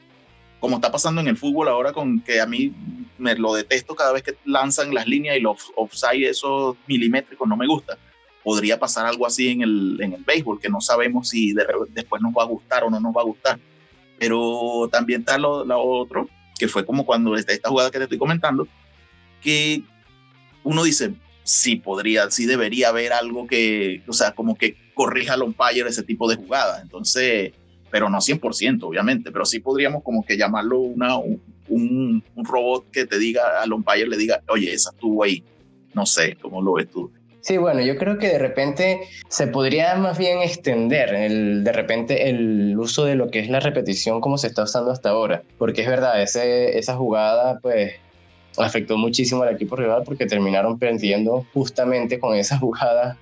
Como 0.60 0.76
está 0.76 0.90
pasando 0.90 1.20
en 1.20 1.28
el 1.28 1.36
fútbol 1.36 1.68
ahora 1.68 1.92
con 1.92 2.20
que 2.20 2.40
a 2.40 2.46
mí 2.46 2.72
me 3.18 3.36
lo 3.36 3.54
detesto 3.54 3.94
cada 3.94 4.12
vez 4.12 4.22
que 4.22 4.34
lanzan 4.44 4.92
las 4.94 5.06
líneas 5.06 5.36
y 5.36 5.40
los 5.40 5.72
offside 5.76 6.28
esos 6.28 6.76
milimétricos 6.86 7.46
no 7.48 7.56
me 7.56 7.66
gusta. 7.66 7.98
Podría 8.42 8.78
pasar 8.78 9.06
algo 9.06 9.26
así 9.26 9.50
en 9.50 9.62
el, 9.62 9.98
en 10.00 10.14
el 10.14 10.24
béisbol, 10.24 10.60
que 10.60 10.68
no 10.68 10.80
sabemos 10.80 11.28
si 11.28 11.54
después 11.90 12.20
nos 12.20 12.32
va 12.32 12.42
a 12.42 12.46
gustar 12.46 12.84
o 12.84 12.90
no 12.90 13.00
nos 13.00 13.14
va 13.14 13.22
a 13.22 13.24
gustar. 13.24 13.58
Pero 14.18 14.88
también 14.90 15.20
está 15.20 15.38
lo, 15.38 15.64
lo 15.64 15.80
otro, 15.80 16.28
que 16.58 16.68
fue 16.68 16.84
como 16.84 17.04
cuando 17.04 17.36
esta, 17.36 17.52
esta 17.52 17.68
jugada 17.68 17.90
que 17.90 17.98
te 17.98 18.04
estoy 18.04 18.18
comentando, 18.18 18.68
que 19.40 19.82
uno 20.62 20.84
dice, 20.84 21.14
sí 21.42 21.76
podría, 21.76 22.30
sí 22.30 22.46
debería 22.46 22.88
haber 22.88 23.12
algo 23.12 23.46
que, 23.46 24.02
o 24.08 24.12
sea, 24.12 24.32
como 24.32 24.56
que 24.56 24.76
corrija 24.94 25.34
al 25.34 25.42
umpire 25.42 25.88
ese 25.88 26.02
tipo 26.02 26.28
de 26.28 26.36
jugada. 26.36 26.80
Entonces, 26.80 27.52
pero 27.90 28.08
no 28.08 28.18
100%, 28.18 28.82
obviamente, 28.82 29.30
pero 29.30 29.44
sí 29.44 29.60
podríamos 29.60 30.02
como 30.02 30.24
que 30.24 30.36
llamarlo 30.36 30.80
una, 30.80 31.16
un, 31.16 31.40
un 31.68 32.44
robot 32.44 32.90
que 32.90 33.06
te 33.06 33.18
diga 33.18 33.62
al 33.62 33.72
umpire, 33.72 34.08
le 34.08 34.16
diga, 34.16 34.42
oye, 34.48 34.72
esa 34.72 34.90
estuvo 34.90 35.22
ahí. 35.22 35.44
No 35.92 36.06
sé, 36.06 36.36
¿cómo 36.40 36.60
lo 36.60 36.72
ves 36.72 36.90
tú? 36.90 37.12
Sí, 37.44 37.58
bueno, 37.58 37.82
yo 37.82 37.98
creo 37.98 38.16
que 38.16 38.28
de 38.28 38.38
repente 38.38 39.02
se 39.28 39.46
podría 39.46 39.96
más 39.96 40.16
bien 40.16 40.40
extender 40.40 41.12
el, 41.12 41.62
de 41.62 41.72
repente 41.72 42.30
el 42.30 42.74
uso 42.78 43.04
de 43.04 43.16
lo 43.16 43.30
que 43.30 43.40
es 43.40 43.50
la 43.50 43.60
repetición 43.60 44.22
como 44.22 44.38
se 44.38 44.46
está 44.46 44.62
usando 44.62 44.90
hasta 44.90 45.10
ahora, 45.10 45.42
porque 45.58 45.82
es 45.82 45.88
verdad, 45.88 46.22
esa 46.22 46.96
jugada 46.96 47.58
pues 47.60 47.96
afectó 48.56 48.96
muchísimo 48.96 49.42
al 49.42 49.54
equipo 49.54 49.76
rival 49.76 50.04
porque 50.06 50.24
terminaron 50.24 50.78
perdiendo 50.78 51.44
justamente 51.52 52.18
con 52.18 52.34
esa 52.34 52.58
jugada 52.60 53.18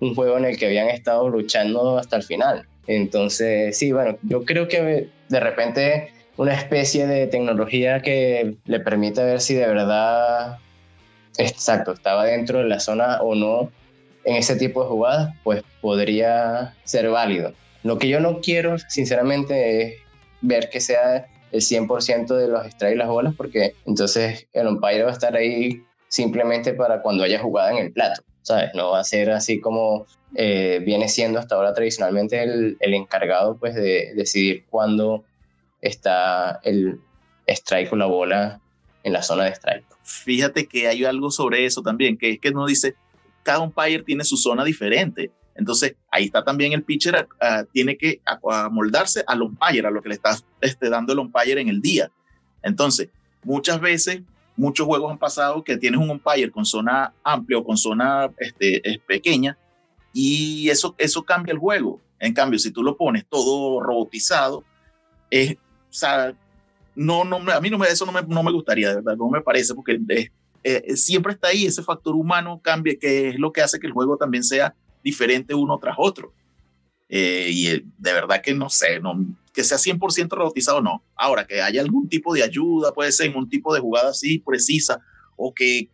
un 0.00 0.14
juego 0.14 0.36
en 0.36 0.44
el 0.44 0.58
que 0.58 0.66
habían 0.66 0.90
estado 0.90 1.30
luchando 1.30 1.96
hasta 1.96 2.16
el 2.16 2.24
final. 2.24 2.66
Entonces, 2.86 3.78
sí, 3.78 3.90
bueno, 3.90 4.18
yo 4.22 4.44
creo 4.44 4.68
que 4.68 5.08
de 5.30 5.40
repente 5.40 6.12
una 6.36 6.52
especie 6.52 7.06
de 7.06 7.26
tecnología 7.26 8.02
que 8.02 8.54
le 8.66 8.80
permita 8.80 9.24
ver 9.24 9.40
si 9.40 9.54
de 9.54 9.66
verdad 9.66 10.58
Exacto, 11.38 11.92
estaba 11.92 12.24
dentro 12.24 12.58
de 12.58 12.64
la 12.64 12.80
zona 12.80 13.20
o 13.22 13.34
no 13.34 13.70
en 14.24 14.36
ese 14.36 14.56
tipo 14.56 14.82
de 14.82 14.88
jugadas, 14.88 15.34
pues 15.42 15.62
podría 15.80 16.74
ser 16.84 17.08
válido. 17.10 17.52
Lo 17.82 17.98
que 17.98 18.08
yo 18.08 18.20
no 18.20 18.40
quiero, 18.40 18.78
sinceramente, 18.78 19.82
es 19.82 20.00
ver 20.40 20.70
que 20.70 20.80
sea 20.80 21.26
el 21.50 21.60
100% 21.60 22.34
de 22.34 22.48
los 22.48 22.66
strikes 22.66 22.94
y 22.94 22.98
las 22.98 23.08
bolas, 23.08 23.34
porque 23.36 23.74
entonces 23.86 24.46
el 24.52 24.68
umpire 24.68 25.02
va 25.02 25.10
a 25.10 25.14
estar 25.14 25.36
ahí 25.36 25.82
simplemente 26.08 26.74
para 26.74 27.02
cuando 27.02 27.24
haya 27.24 27.40
jugada 27.40 27.72
en 27.72 27.78
el 27.78 27.92
plato, 27.92 28.22
¿sabes? 28.42 28.70
No 28.74 28.90
va 28.90 29.00
a 29.00 29.04
ser 29.04 29.30
así 29.30 29.60
como 29.60 30.06
eh, 30.34 30.80
viene 30.84 31.08
siendo 31.08 31.38
hasta 31.38 31.56
ahora 31.56 31.74
tradicionalmente 31.74 32.42
el, 32.42 32.76
el 32.80 32.94
encargado, 32.94 33.56
pues, 33.56 33.74
de 33.74 34.12
decidir 34.14 34.64
cuándo 34.70 35.24
está 35.80 36.60
el 36.62 37.00
strike 37.46 37.92
o 37.92 37.96
la 37.96 38.06
bola 38.06 38.61
en 39.02 39.12
la 39.12 39.22
zona 39.22 39.44
de 39.44 39.50
strike. 39.50 39.84
Fíjate 40.02 40.66
que 40.66 40.88
hay 40.88 41.04
algo 41.04 41.30
sobre 41.30 41.64
eso 41.64 41.82
también, 41.82 42.16
que 42.16 42.32
es 42.32 42.40
que 42.40 42.50
uno 42.50 42.66
dice, 42.66 42.94
cada 43.42 43.60
umpire 43.60 44.02
tiene 44.02 44.24
su 44.24 44.36
zona 44.36 44.64
diferente. 44.64 45.30
Entonces, 45.54 45.96
ahí 46.10 46.24
está 46.24 46.44
también 46.44 46.72
el 46.72 46.82
pitcher, 46.82 47.28
uh, 47.40 47.64
tiene 47.72 47.96
que 47.96 48.20
amoldarse 48.24 49.22
al 49.26 49.42
umpire, 49.42 49.86
a 49.86 49.90
lo 49.90 50.02
que 50.02 50.08
le 50.08 50.14
está 50.14 50.36
este, 50.60 50.88
dando 50.88 51.12
el 51.12 51.18
umpire 51.18 51.60
en 51.60 51.68
el 51.68 51.80
día. 51.80 52.10
Entonces, 52.62 53.08
muchas 53.44 53.80
veces, 53.80 54.22
muchos 54.56 54.86
juegos 54.86 55.10
han 55.10 55.18
pasado 55.18 55.62
que 55.62 55.76
tienes 55.76 56.00
un 56.00 56.10
umpire 56.10 56.50
con 56.50 56.64
zona 56.64 57.12
amplia 57.22 57.58
o 57.58 57.64
con 57.64 57.76
zona 57.76 58.30
este, 58.38 58.88
es 58.88 58.98
pequeña 58.98 59.58
y 60.12 60.68
eso, 60.70 60.94
eso 60.98 61.22
cambia 61.24 61.52
el 61.52 61.58
juego. 61.58 62.00
En 62.18 62.34
cambio, 62.34 62.58
si 62.58 62.70
tú 62.70 62.82
lo 62.82 62.96
pones 62.96 63.26
todo 63.28 63.80
robotizado, 63.80 64.64
es, 65.30 65.54
o 65.54 66.34
no, 66.94 67.24
no, 67.24 67.36
a 67.50 67.60
mí 67.60 67.70
no 67.70 67.78
me, 67.78 67.88
eso 67.88 68.06
no 68.06 68.12
me, 68.12 68.22
no 68.22 68.42
me 68.42 68.52
gustaría, 68.52 68.88
de 68.88 68.94
verdad, 68.96 69.16
no 69.16 69.28
me 69.28 69.40
parece, 69.40 69.74
porque 69.74 69.98
eh, 70.10 70.30
eh, 70.62 70.96
siempre 70.96 71.32
está 71.32 71.48
ahí 71.48 71.66
ese 71.66 71.82
factor 71.82 72.14
humano, 72.14 72.60
cambia, 72.62 72.96
que 72.98 73.30
es 73.30 73.38
lo 73.38 73.52
que 73.52 73.62
hace 73.62 73.80
que 73.80 73.86
el 73.86 73.92
juego 73.92 74.16
también 74.16 74.44
sea 74.44 74.74
diferente 75.02 75.54
uno 75.54 75.78
tras 75.78 75.96
otro. 75.98 76.32
Eh, 77.08 77.50
y 77.52 77.66
de 77.68 78.12
verdad 78.12 78.40
que 78.42 78.54
no 78.54 78.70
sé, 78.70 79.00
no, 79.00 79.14
que 79.52 79.64
sea 79.64 79.78
100% 79.78 80.30
robotizado, 80.30 80.80
no. 80.80 81.02
Ahora, 81.14 81.46
que 81.46 81.60
haya 81.60 81.82
algún 81.82 82.08
tipo 82.08 82.32
de 82.34 82.42
ayuda, 82.42 82.92
puede 82.92 83.12
ser 83.12 83.30
en 83.30 83.36
un 83.36 83.48
tipo 83.48 83.74
de 83.74 83.80
jugada 83.80 84.10
así 84.10 84.38
precisa, 84.38 85.00
o 85.36 85.52
que 85.52 85.88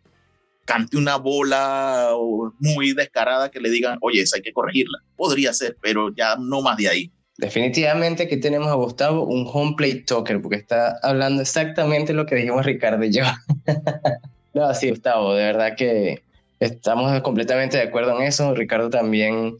cante 0.65 0.97
una 0.97 1.15
bola 1.15 2.11
muy 2.59 2.93
descarada 2.93 3.49
que 3.49 3.59
le 3.59 3.71
digan, 3.71 3.97
oye, 4.01 4.21
esa 4.21 4.37
hay 4.37 4.43
que 4.43 4.53
corregirla. 4.53 4.99
Podría 5.17 5.51
ser, 5.51 5.75
pero 5.81 6.13
ya 6.13 6.35
no 6.37 6.61
más 6.61 6.77
de 6.77 6.87
ahí. 6.87 7.11
Definitivamente 7.39 8.23
aquí 8.23 8.35
tenemos 8.35 8.67
a 8.67 8.73
Gustavo, 8.73 9.23
un 9.23 9.49
home 9.49 9.75
plate 9.77 10.03
talker, 10.05 10.41
porque 10.41 10.57
está 10.57 10.99
hablando 11.01 11.41
exactamente 11.41 12.11
lo 12.11 12.25
que 12.25 12.35
dijimos 12.35 12.65
Ricardo 12.65 13.01
y 13.05 13.13
yo. 13.13 13.23
no, 14.53 14.73
sí, 14.73 14.89
Gustavo, 14.89 15.35
de 15.35 15.45
verdad 15.45 15.77
que 15.77 16.21
estamos 16.59 17.21
completamente 17.21 17.77
de 17.77 17.83
acuerdo 17.83 18.17
en 18.17 18.23
eso. 18.23 18.53
Ricardo 18.55 18.89
también 18.89 19.57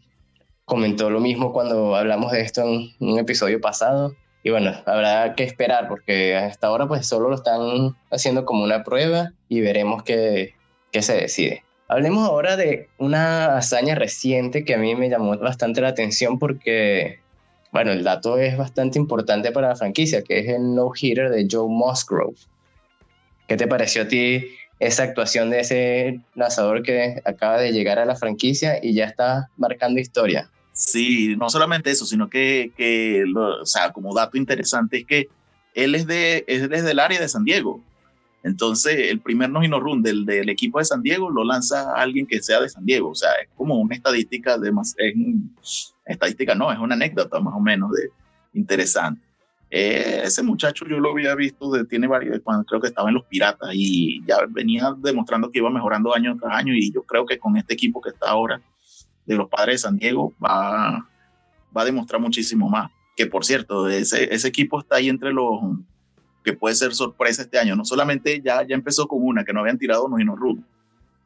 comentó 0.65 1.09
lo 1.09 1.21
mismo 1.21 1.53
cuando 1.53 1.95
hablamos 1.95 2.33
de 2.33 2.41
esto 2.41 2.63
en 2.63 2.91
un 2.99 3.17
episodio 3.17 3.61
pasado. 3.61 4.13
Y 4.43 4.49
bueno, 4.49 4.73
habrá 4.85 5.33
que 5.35 5.45
esperar 5.45 5.87
porque 5.87 6.35
hasta 6.35 6.67
ahora 6.67 6.85
pues 6.85 7.07
solo 7.07 7.29
lo 7.29 7.35
están 7.35 7.95
haciendo 8.11 8.43
como 8.43 8.65
una 8.65 8.83
prueba 8.83 9.31
y 9.47 9.61
veremos 9.61 10.03
qué, 10.03 10.53
qué 10.91 11.01
se 11.01 11.15
decide. 11.15 11.63
Hablemos 11.87 12.27
ahora 12.27 12.57
de 12.57 12.89
una 12.97 13.55
hazaña 13.55 13.95
reciente 13.95 14.65
que 14.65 14.73
a 14.73 14.77
mí 14.77 14.95
me 14.95 15.09
llamó 15.09 15.37
bastante 15.37 15.79
la 15.79 15.87
atención 15.87 16.39
porque 16.39 17.19
bueno, 17.71 17.91
el 17.91 18.03
dato 18.03 18.37
es 18.37 18.57
bastante 18.57 18.97
importante 18.97 19.51
para 19.51 19.69
la 19.69 19.75
franquicia, 19.75 20.23
que 20.23 20.39
es 20.39 20.47
el 20.49 20.73
no-hitter 20.75 21.29
de 21.29 21.47
Joe 21.49 21.67
Musgrove. 21.67 22.37
¿Qué 23.47 23.57
te 23.57 23.67
pareció 23.67 24.03
a 24.03 24.07
ti 24.07 24.45
esa 24.79 25.03
actuación 25.03 25.49
de 25.49 25.59
ese 25.59 26.21
lanzador 26.35 26.83
que 26.83 27.21
acaba 27.25 27.59
de 27.59 27.71
llegar 27.71 27.99
a 27.99 28.05
la 28.05 28.15
franquicia 28.15 28.79
y 28.81 28.93
ya 28.93 29.05
está 29.05 29.49
marcando 29.57 29.99
historia? 29.99 30.49
Sí, 30.71 31.35
no 31.37 31.49
solamente 31.49 31.91
eso, 31.91 32.05
sino 32.05 32.29
que, 32.29 32.71
que 32.77 33.25
o 33.35 33.65
sea, 33.65 33.91
como 33.91 34.15
dato 34.15 34.37
interesante 34.37 34.99
es 34.99 35.05
que 35.05 35.27
él 35.75 35.93
es, 35.93 36.07
de, 36.07 36.45
es 36.47 36.69
desde 36.69 36.91
el 36.91 36.99
área 36.99 37.19
de 37.19 37.27
San 37.27 37.43
Diego. 37.43 37.83
Entonces, 38.43 39.09
el 39.09 39.19
primer 39.19 39.49
no 39.49 39.79
run 39.79 40.01
del, 40.01 40.25
del, 40.25 40.47
equipo 40.47 40.79
de 40.79 40.85
San 40.85 41.03
Diego 41.03 41.29
lo 41.29 41.43
lanza 41.43 41.93
alguien 41.93 42.25
que 42.25 42.41
sea 42.41 42.61
de 42.61 42.69
San 42.69 42.85
Diego. 42.85 43.09
O 43.09 43.15
sea, 43.15 43.31
es 43.43 43.49
como 43.57 43.75
una 43.75 43.95
estadística 43.95 44.57
de 44.57 44.71
más, 44.71 44.95
estadística, 46.13 46.55
no, 46.55 46.71
es 46.71 46.79
una 46.79 46.95
anécdota 46.95 47.39
más 47.39 47.53
o 47.53 47.59
menos 47.59 47.91
de 47.91 48.09
interesante. 48.53 49.21
Eh, 49.71 50.21
ese 50.23 50.41
muchacho 50.41 50.85
yo 50.87 50.99
lo 50.99 51.11
había 51.11 51.35
visto, 51.35 51.71
de, 51.71 51.85
tiene 51.85 52.07
varios, 52.07 52.39
cuando 52.43 52.65
creo 52.65 52.81
que 52.81 52.87
estaba 52.87 53.09
en 53.09 53.15
los 53.15 53.25
Piratas 53.25 53.69
y 53.73 54.23
ya 54.25 54.37
venía 54.49 54.95
demostrando 54.97 55.51
que 55.51 55.59
iba 55.59 55.69
mejorando 55.69 56.13
año 56.13 56.35
tras 56.39 56.55
año 56.55 56.73
y 56.73 56.91
yo 56.91 57.03
creo 57.03 57.25
que 57.25 57.37
con 57.37 57.55
este 57.55 57.75
equipo 57.75 58.01
que 58.01 58.09
está 58.09 58.29
ahora 58.29 58.59
de 59.25 59.35
los 59.35 59.47
padres 59.47 59.75
de 59.75 59.87
San 59.87 59.97
Diego 59.97 60.33
va, 60.43 61.07
va 61.75 61.81
a 61.81 61.85
demostrar 61.85 62.19
muchísimo 62.19 62.67
más. 62.67 62.91
Que 63.15 63.27
por 63.27 63.45
cierto, 63.45 63.87
ese, 63.87 64.33
ese 64.33 64.47
equipo 64.47 64.79
está 64.79 64.95
ahí 64.95 65.09
entre 65.09 65.31
los 65.31 65.59
que 66.43 66.53
puede 66.53 66.73
ser 66.73 66.95
sorpresa 66.95 67.43
este 67.43 67.59
año. 67.59 67.75
No 67.75 67.85
solamente 67.85 68.41
ya, 68.41 68.65
ya 68.65 68.73
empezó 68.73 69.07
con 69.07 69.19
una 69.21 69.43
que 69.43 69.53
no 69.53 69.59
habían 69.59 69.77
tirado 69.77 70.07
no 70.09 70.17
no 70.17 70.35
Rud. 70.35 70.59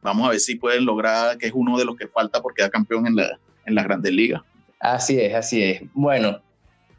Vamos 0.02 0.28
a 0.28 0.32
ver 0.32 0.40
si 0.42 0.56
pueden 0.56 0.84
lograr 0.84 1.38
que 1.38 1.48
es 1.48 1.54
uno 1.56 1.78
de 1.78 1.86
los 1.86 1.96
que 1.96 2.08
falta 2.08 2.42
porque 2.42 2.58
quedar 2.58 2.72
campeón 2.72 3.08
en 3.08 3.16
la, 3.16 3.40
en 3.66 3.75
las 3.75 3.86
grandes 3.86 4.12
ligas. 4.12 4.42
Así 4.84 5.18
es, 5.18 5.34
así 5.34 5.63
es. 5.63 5.82
Bueno, 5.94 6.42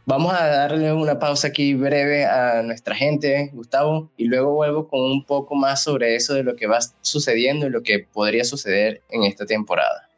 vamos 0.07 0.33
a 0.33 0.47
darle 0.47 0.91
una 0.95 1.19
pausa 1.19 1.49
aquí 1.49 1.75
breve 1.75 2.25
a 2.25 2.63
nuestra 2.63 2.95
gente, 2.95 3.51
Gustavo, 3.53 4.11
y 4.17 4.25
luego 4.25 4.55
vuelvo 4.55 4.89
con 4.89 5.03
un 5.03 5.23
poco 5.23 5.55
más 5.55 5.83
sobre 5.83 6.17
eso 6.17 6.33
de 6.33 6.45
lo 6.45 6.57
que 6.57 6.67
va 6.67 6.79
sucediendo 7.03 7.67
y 7.67 7.71
lo 7.71 7.83
que 7.83 7.99
podría 7.99 8.45
suceder 8.45 9.03
en 9.11 9.25
esta 9.25 9.45
temporada. 9.45 10.09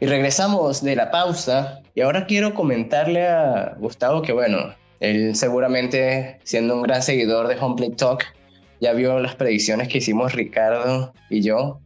Y 0.00 0.06
regresamos 0.06 0.82
de 0.82 0.96
la 0.96 1.10
pausa 1.10 1.81
y 1.94 2.00
ahora 2.00 2.26
quiero 2.26 2.54
comentarle 2.54 3.26
a 3.26 3.76
Gustavo 3.78 4.22
que 4.22 4.32
bueno, 4.32 4.74
él 5.00 5.34
seguramente 5.34 6.38
siendo 6.44 6.76
un 6.76 6.82
gran 6.82 7.02
seguidor 7.02 7.48
de 7.48 7.56
Homeplate 7.58 7.96
Talk 7.96 8.24
ya 8.80 8.92
vio 8.92 9.20
las 9.20 9.36
predicciones 9.36 9.88
que 9.88 9.98
hicimos 9.98 10.32
Ricardo 10.32 11.12
y 11.30 11.40
yo 11.42 11.80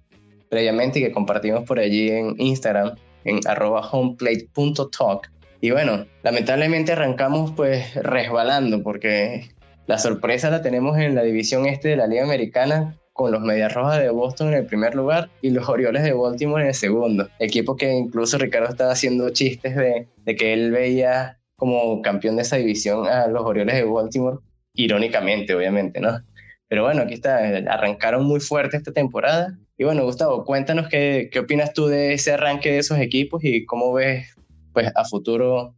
previamente 0.49 0.99
y 0.99 1.03
que 1.03 1.13
compartimos 1.13 1.65
por 1.65 1.79
allí 1.79 2.11
en 2.11 2.35
Instagram 2.39 2.95
en 3.25 3.41
arroba 3.47 3.87
homeplate.talk. 3.91 5.31
Y 5.61 5.73
bueno, 5.73 6.07
lamentablemente 6.23 6.93
arrancamos 6.93 7.53
pues 7.53 7.95
resbalando 7.97 8.83
porque 8.83 9.51
la 9.87 9.99
sorpresa 9.99 10.51
la 10.51 10.63
tenemos 10.63 10.97
en 10.99 11.15
la 11.15 11.23
división 11.23 11.67
este 11.67 11.89
de 11.89 11.97
la 11.97 12.07
Liga 12.07 12.25
Americana 12.25 12.97
con 13.17 13.33
los 13.33 13.41
Medias 13.41 13.73
Rojas 13.73 13.99
de 14.01 14.11
Boston 14.11 14.49
en 14.49 14.55
el 14.55 14.67
primer 14.67 14.95
lugar 14.95 15.31
y 15.41 15.51
los 15.51 15.69
Orioles 15.69 16.03
de 16.03 16.13
Baltimore 16.13 16.63
en 16.63 16.69
el 16.69 16.75
segundo. 16.75 17.29
Equipo 17.39 17.75
que 17.75 17.91
incluso 17.91 18.37
Ricardo 18.37 18.69
estaba 18.69 18.93
haciendo 18.93 19.31
chistes 19.31 19.75
de, 19.75 20.07
de 20.25 20.37
que 20.37 20.53
él 20.53 20.71
veía 20.71 21.39
como 21.57 22.03
campeón 22.03 22.37
de 22.37 22.43
esa 22.43 22.57
división 22.57 23.07
a 23.07 23.27
los 23.27 23.43
Orioles 23.43 23.75
de 23.75 23.85
Baltimore, 23.85 24.39
irónicamente, 24.75 25.55
obviamente, 25.55 26.01
¿no? 26.01 26.21
Pero 26.69 26.83
bueno, 26.83 27.03
aquí 27.03 27.15
está, 27.15 27.39
arrancaron 27.71 28.25
muy 28.25 28.41
fuerte 28.41 28.77
esta 28.77 28.93
temporada. 28.93 29.57
Y 29.79 29.85
bueno, 29.85 30.05
Gustavo, 30.05 30.45
cuéntanos 30.45 30.89
qué, 30.89 31.31
qué 31.33 31.39
opinas 31.39 31.73
tú 31.73 31.87
de 31.87 32.13
ese 32.13 32.33
arranque 32.33 32.73
de 32.73 32.79
esos 32.79 32.99
equipos 32.99 33.43
y 33.45 33.65
cómo 33.65 33.93
ves 33.95 34.35
pues, 34.73 34.93
a 34.95 35.05
futuro 35.05 35.75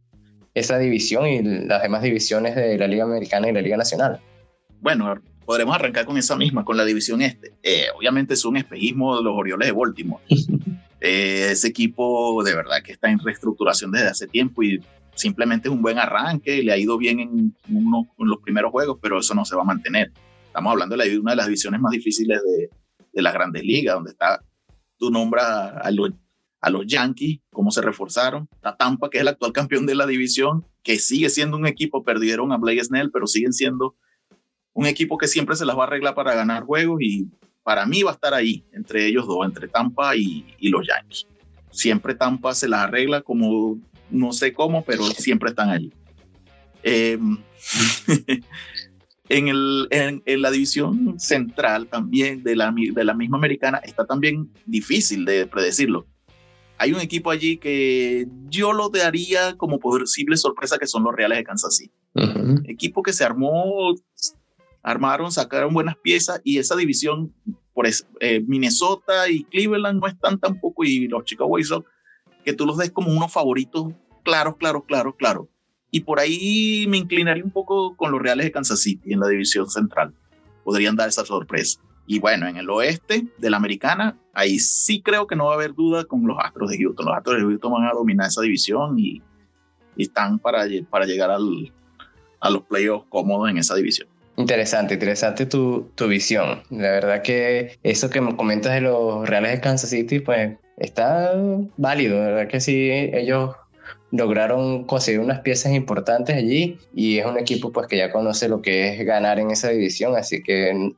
esa 0.53 0.77
división 0.77 1.27
y 1.27 1.41
las 1.41 1.81
demás 1.83 2.01
divisiones 2.01 2.55
de 2.55 2.77
la 2.77 2.87
Liga 2.87 3.05
Americana 3.05 3.49
y 3.49 3.53
la 3.53 3.61
Liga 3.61 3.77
Nacional. 3.77 4.19
Bueno, 4.81 5.15
podremos 5.49 5.73
arrancar 5.73 6.05
con 6.05 6.15
esa 6.15 6.35
misma, 6.35 6.63
con 6.63 6.77
la 6.77 6.85
división 6.85 7.23
este. 7.23 7.55
Eh, 7.63 7.85
obviamente 7.97 8.35
es 8.35 8.45
un 8.45 8.55
espejismo 8.55 9.17
de 9.17 9.23
los 9.23 9.33
Orioles 9.35 9.67
de 9.67 9.71
Baltimore. 9.71 10.23
Eh, 11.01 11.51
ese 11.51 11.69
equipo 11.69 12.43
de 12.43 12.53
verdad 12.53 12.83
que 12.83 12.91
está 12.91 13.09
en 13.09 13.19
reestructuración 13.19 13.89
desde 13.89 14.09
hace 14.09 14.27
tiempo 14.27 14.61
y 14.63 14.83
simplemente 15.15 15.69
es 15.69 15.73
un 15.73 15.81
buen 15.81 15.97
arranque, 15.97 16.61
le 16.61 16.73
ha 16.73 16.77
ido 16.77 16.97
bien 16.97 17.21
en, 17.21 17.55
uno, 17.69 18.05
en 18.17 18.27
los 18.27 18.39
primeros 18.39 18.69
juegos, 18.69 18.97
pero 19.01 19.19
eso 19.19 19.33
no 19.33 19.45
se 19.45 19.55
va 19.55 19.61
a 19.61 19.65
mantener. 19.65 20.11
Estamos 20.45 20.71
hablando 20.73 20.97
de 20.97 21.17
una 21.17 21.31
de 21.31 21.37
las 21.37 21.45
divisiones 21.45 21.79
más 21.79 21.93
difíciles 21.93 22.41
de, 22.43 22.69
de 23.13 23.21
las 23.21 23.33
grandes 23.33 23.63
ligas, 23.63 23.95
donde 23.95 24.11
está, 24.11 24.43
tú 24.97 25.09
nombras 25.09 25.45
a 25.81 25.89
los, 25.89 26.11
a 26.59 26.69
los 26.69 26.85
Yankees, 26.85 27.39
cómo 27.49 27.71
se 27.71 27.81
reforzaron, 27.81 28.49
a 28.61 28.75
Tampa, 28.75 29.09
que 29.09 29.19
es 29.19 29.21
el 29.21 29.29
actual 29.29 29.53
campeón 29.53 29.85
de 29.85 29.95
la 29.95 30.05
división, 30.05 30.65
que 30.83 30.99
sigue 30.99 31.29
siendo 31.29 31.55
un 31.55 31.65
equipo, 31.65 32.03
perdieron 32.03 32.51
a 32.51 32.57
Blake 32.57 32.83
Snell, 32.83 33.09
pero 33.09 33.25
siguen 33.25 33.53
siendo 33.53 33.95
un 34.73 34.85
equipo 34.85 35.17
que 35.17 35.27
siempre 35.27 35.55
se 35.55 35.65
las 35.65 35.77
va 35.77 35.83
a 35.83 35.87
arreglar 35.87 36.15
para 36.15 36.33
ganar 36.33 36.63
juegos 36.63 37.01
y 37.01 37.27
para 37.63 37.85
mí 37.85 38.03
va 38.03 38.11
a 38.11 38.13
estar 38.13 38.33
ahí, 38.33 38.63
entre 38.73 39.05
ellos 39.05 39.27
dos, 39.27 39.45
entre 39.45 39.67
Tampa 39.67 40.15
y, 40.15 40.45
los 40.61 40.87
Yankees. 40.87 41.27
Siempre 41.71 42.15
Tampa 42.15 42.53
se 42.53 42.67
las 42.67 42.81
arregla 42.81 43.21
como, 43.21 43.77
no 44.09 44.31
sé 44.31 44.53
cómo, 44.53 44.83
pero 44.83 45.03
siempre 45.05 45.49
están 45.49 45.69
allí. 45.69 45.91
Em, 46.81 47.37
en, 49.29 49.47
el, 49.49 49.87
en, 49.91 50.41
la 50.41 50.49
división 50.49 51.19
central 51.19 51.87
también 51.87 52.41
de 52.43 52.55
la, 52.55 52.73
de 52.73 53.03
la 53.03 53.13
misma 53.13 53.37
americana 53.37 53.79
está 53.79 54.05
también 54.05 54.49
difícil 54.65 55.25
de 55.25 55.45
predecirlo. 55.45 56.07
Hay 56.79 56.93
un 56.93 57.01
equipo 57.01 57.29
allí 57.29 57.57
que 57.57 58.25
yo 58.47 58.71
lo 58.71 58.89
daría 58.89 59.57
como 59.57 59.79
posible 59.79 60.37
sorpresa 60.37 60.77
que 60.77 60.87
son 60.87 61.03
los 61.03 61.13
Reales 61.13 61.37
de 61.39 61.43
Kansas 61.43 61.75
City. 61.75 61.93
Equipo 62.63 63.03
que 63.03 63.11
se 63.11 63.25
armó 63.25 63.93
armaron, 64.83 65.31
sacaron 65.31 65.73
buenas 65.73 65.97
piezas 65.97 66.41
y 66.43 66.57
esa 66.57 66.75
división, 66.75 67.33
por 67.73 67.87
eh, 68.19 68.41
Minnesota 68.47 69.29
y 69.29 69.43
Cleveland 69.45 70.01
no 70.01 70.07
están 70.07 70.39
tampoco 70.39 70.83
y 70.83 71.07
los 71.07 71.23
Chicago 71.23 71.49
White 71.49 71.67
Sox, 71.67 71.87
que 72.43 72.53
tú 72.53 72.65
los 72.65 72.77
des 72.77 72.91
como 72.91 73.11
unos 73.11 73.31
favoritos 73.31 73.93
claros, 74.23 74.57
claros, 74.57 74.83
claros, 74.85 75.15
claros. 75.17 75.47
Y 75.91 76.01
por 76.01 76.19
ahí 76.19 76.85
me 76.87 76.97
inclinaría 76.97 77.43
un 77.43 77.51
poco 77.51 77.95
con 77.95 78.11
los 78.11 78.21
Reales 78.21 78.45
de 78.45 78.51
Kansas 78.51 78.81
City 78.81 79.13
en 79.13 79.19
la 79.19 79.27
división 79.27 79.69
central. 79.69 80.13
Podrían 80.63 80.95
dar 80.95 81.09
esa 81.09 81.25
sorpresa. 81.25 81.79
Y 82.05 82.19
bueno, 82.19 82.47
en 82.47 82.57
el 82.57 82.69
oeste 82.69 83.27
de 83.37 83.49
la 83.49 83.57
americana, 83.57 84.17
ahí 84.33 84.59
sí 84.59 85.01
creo 85.01 85.27
que 85.27 85.35
no 85.35 85.45
va 85.45 85.51
a 85.51 85.55
haber 85.55 85.73
duda 85.73 86.05
con 86.05 86.25
los 86.25 86.37
Astros 86.39 86.69
de 86.71 86.77
Houston. 86.77 87.05
Los 87.05 87.15
Astros 87.15 87.37
de 87.37 87.43
Houston 87.43 87.71
van 87.71 87.85
a 87.85 87.93
dominar 87.93 88.27
esa 88.27 88.41
división 88.41 88.97
y, 88.99 89.21
están 89.97 90.39
para, 90.39 90.63
para 90.89 91.05
llegar 91.05 91.29
al, 91.29 91.73
a 92.39 92.49
los 92.49 92.63
playoffs 92.63 93.05
cómodos 93.09 93.49
en 93.49 93.57
esa 93.57 93.75
división. 93.75 94.07
Interesante, 94.39 94.93
interesante 94.93 95.45
tu, 95.45 95.91
tu 95.95 96.07
visión. 96.07 96.63
La 96.69 96.91
verdad 96.91 97.21
que 97.21 97.77
eso 97.83 98.09
que 98.09 98.21
me 98.21 98.37
comentas 98.37 98.73
de 98.73 98.79
los 98.79 99.27
Reales 99.27 99.51
de 99.51 99.59
Kansas 99.59 99.89
City, 99.89 100.21
pues 100.21 100.57
está 100.77 101.33
válido. 101.75 102.17
La 102.19 102.27
verdad 102.27 102.47
que 102.47 102.61
sí, 102.61 102.89
ellos 102.89 103.53
lograron 104.11 104.85
conseguir 104.85 105.19
unas 105.19 105.41
piezas 105.41 105.73
importantes 105.73 106.37
allí 106.37 106.79
y 106.95 107.17
es 107.17 107.25
un 107.25 107.37
equipo 107.37 107.73
pues 107.73 107.87
que 107.87 107.97
ya 107.97 108.13
conoce 108.13 108.47
lo 108.47 108.61
que 108.61 108.93
es 108.93 109.05
ganar 109.05 109.39
en 109.39 109.51
esa 109.51 109.71
división, 109.71 110.15
así 110.15 110.41
que 110.41 110.93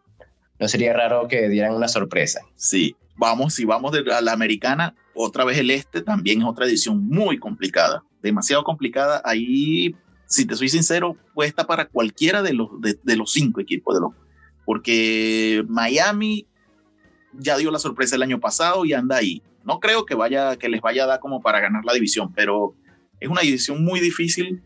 no 0.60 0.68
sería 0.68 0.94
raro 0.94 1.28
que 1.28 1.50
dieran 1.50 1.74
una 1.74 1.88
sorpresa. 1.88 2.42
Sí, 2.56 2.96
vamos, 3.18 3.56
si 3.56 3.66
vamos 3.66 3.92
de 3.92 4.04
la 4.04 4.34
americana, 4.34 4.94
otra 5.16 5.46
vez 5.46 5.58
el 5.58 5.72
este 5.72 6.04
también 6.04 6.42
es 6.42 6.46
otra 6.46 6.68
edición 6.68 7.08
muy 7.08 7.40
complicada, 7.40 8.04
demasiado 8.22 8.64
complicada. 8.64 9.20
Ahí 9.26 9.96
si 10.32 10.46
te 10.46 10.56
soy 10.56 10.70
sincero, 10.70 11.18
puede 11.34 11.50
estar 11.50 11.68
para 11.68 11.86
cualquiera 11.86 12.42
de 12.42 12.54
los, 12.54 12.70
de, 12.80 13.16
los 13.18 13.34
cinco 13.34 13.60
equipos, 13.60 13.94
de 13.96 14.02
los, 14.02 14.14
porque 14.64 15.64
Miami 15.68 16.48
ya 17.34 17.58
dio 17.58 17.70
la 17.70 17.80
sorpresa 17.80 18.16
el 18.16 18.24
año 18.24 18.40
pasado 18.40 18.86
y 18.86 18.94
anda 18.94 19.18
ahí. 19.18 19.44
No 19.66 19.82
creo 19.82 20.06
que, 20.06 20.16
vaya, 20.16 20.56
que 20.56 20.70
les 20.70 20.80
vaya 20.80 21.04
a 21.04 21.08
dar 21.08 21.20
como 21.20 21.42
para 21.42 21.60
ganar 21.60 21.84
la 21.84 21.94
división, 21.94 22.32
pero 22.34 22.74
es 23.20 23.28
una 23.28 23.42
división 23.42 23.84
muy 23.84 24.00
difícil 24.00 24.62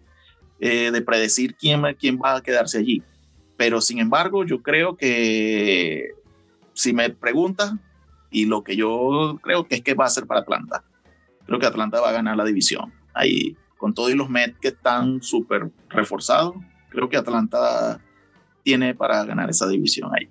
eh, 0.60 0.91
de 0.91 1.01
predecir 1.01 1.56
quién, 1.56 1.82
quién 1.99 2.19
va 2.23 2.36
a 2.36 2.43
quedarse 2.43 2.78
allí. 2.78 3.01
Pero 3.58 3.82
sin 3.82 3.97
embargo, 3.97 4.45
yo 4.45 4.62
creo 4.62 4.95
que 4.95 6.12
si 6.73 6.93
me 6.93 7.10
preguntas, 7.10 7.73
y 8.30 8.45
lo 8.45 8.63
que 8.63 8.75
yo 8.75 9.39
creo 9.41 9.67
que 9.67 9.75
es 9.75 9.82
que 9.82 9.95
va 9.95 10.06
a 10.06 10.10
ser 10.10 10.28
para 10.28 10.41
Atlanta, 10.41 10.84
creo 11.47 11.58
que 11.60 11.65
Atlanta 11.65 12.01
va 12.01 12.10
a 12.10 12.13
ganar 12.13 12.38
la 12.38 12.45
división. 12.45 12.93
Ahí, 13.15 13.58
con 13.86 13.93
todos 13.93 14.15
los 14.15 14.32
Mets 14.32 14.58
que 14.60 14.69
están 14.69 15.21
súper 15.21 15.69
reforzados, 15.89 16.56
creo 16.89 17.08
que 17.08 17.17
Atlanta 17.17 18.02
tiene 18.63 18.95
para 18.95 19.24
ganar 19.26 19.48
esa 19.52 19.67
división 19.67 20.10
ahí. 20.15 20.28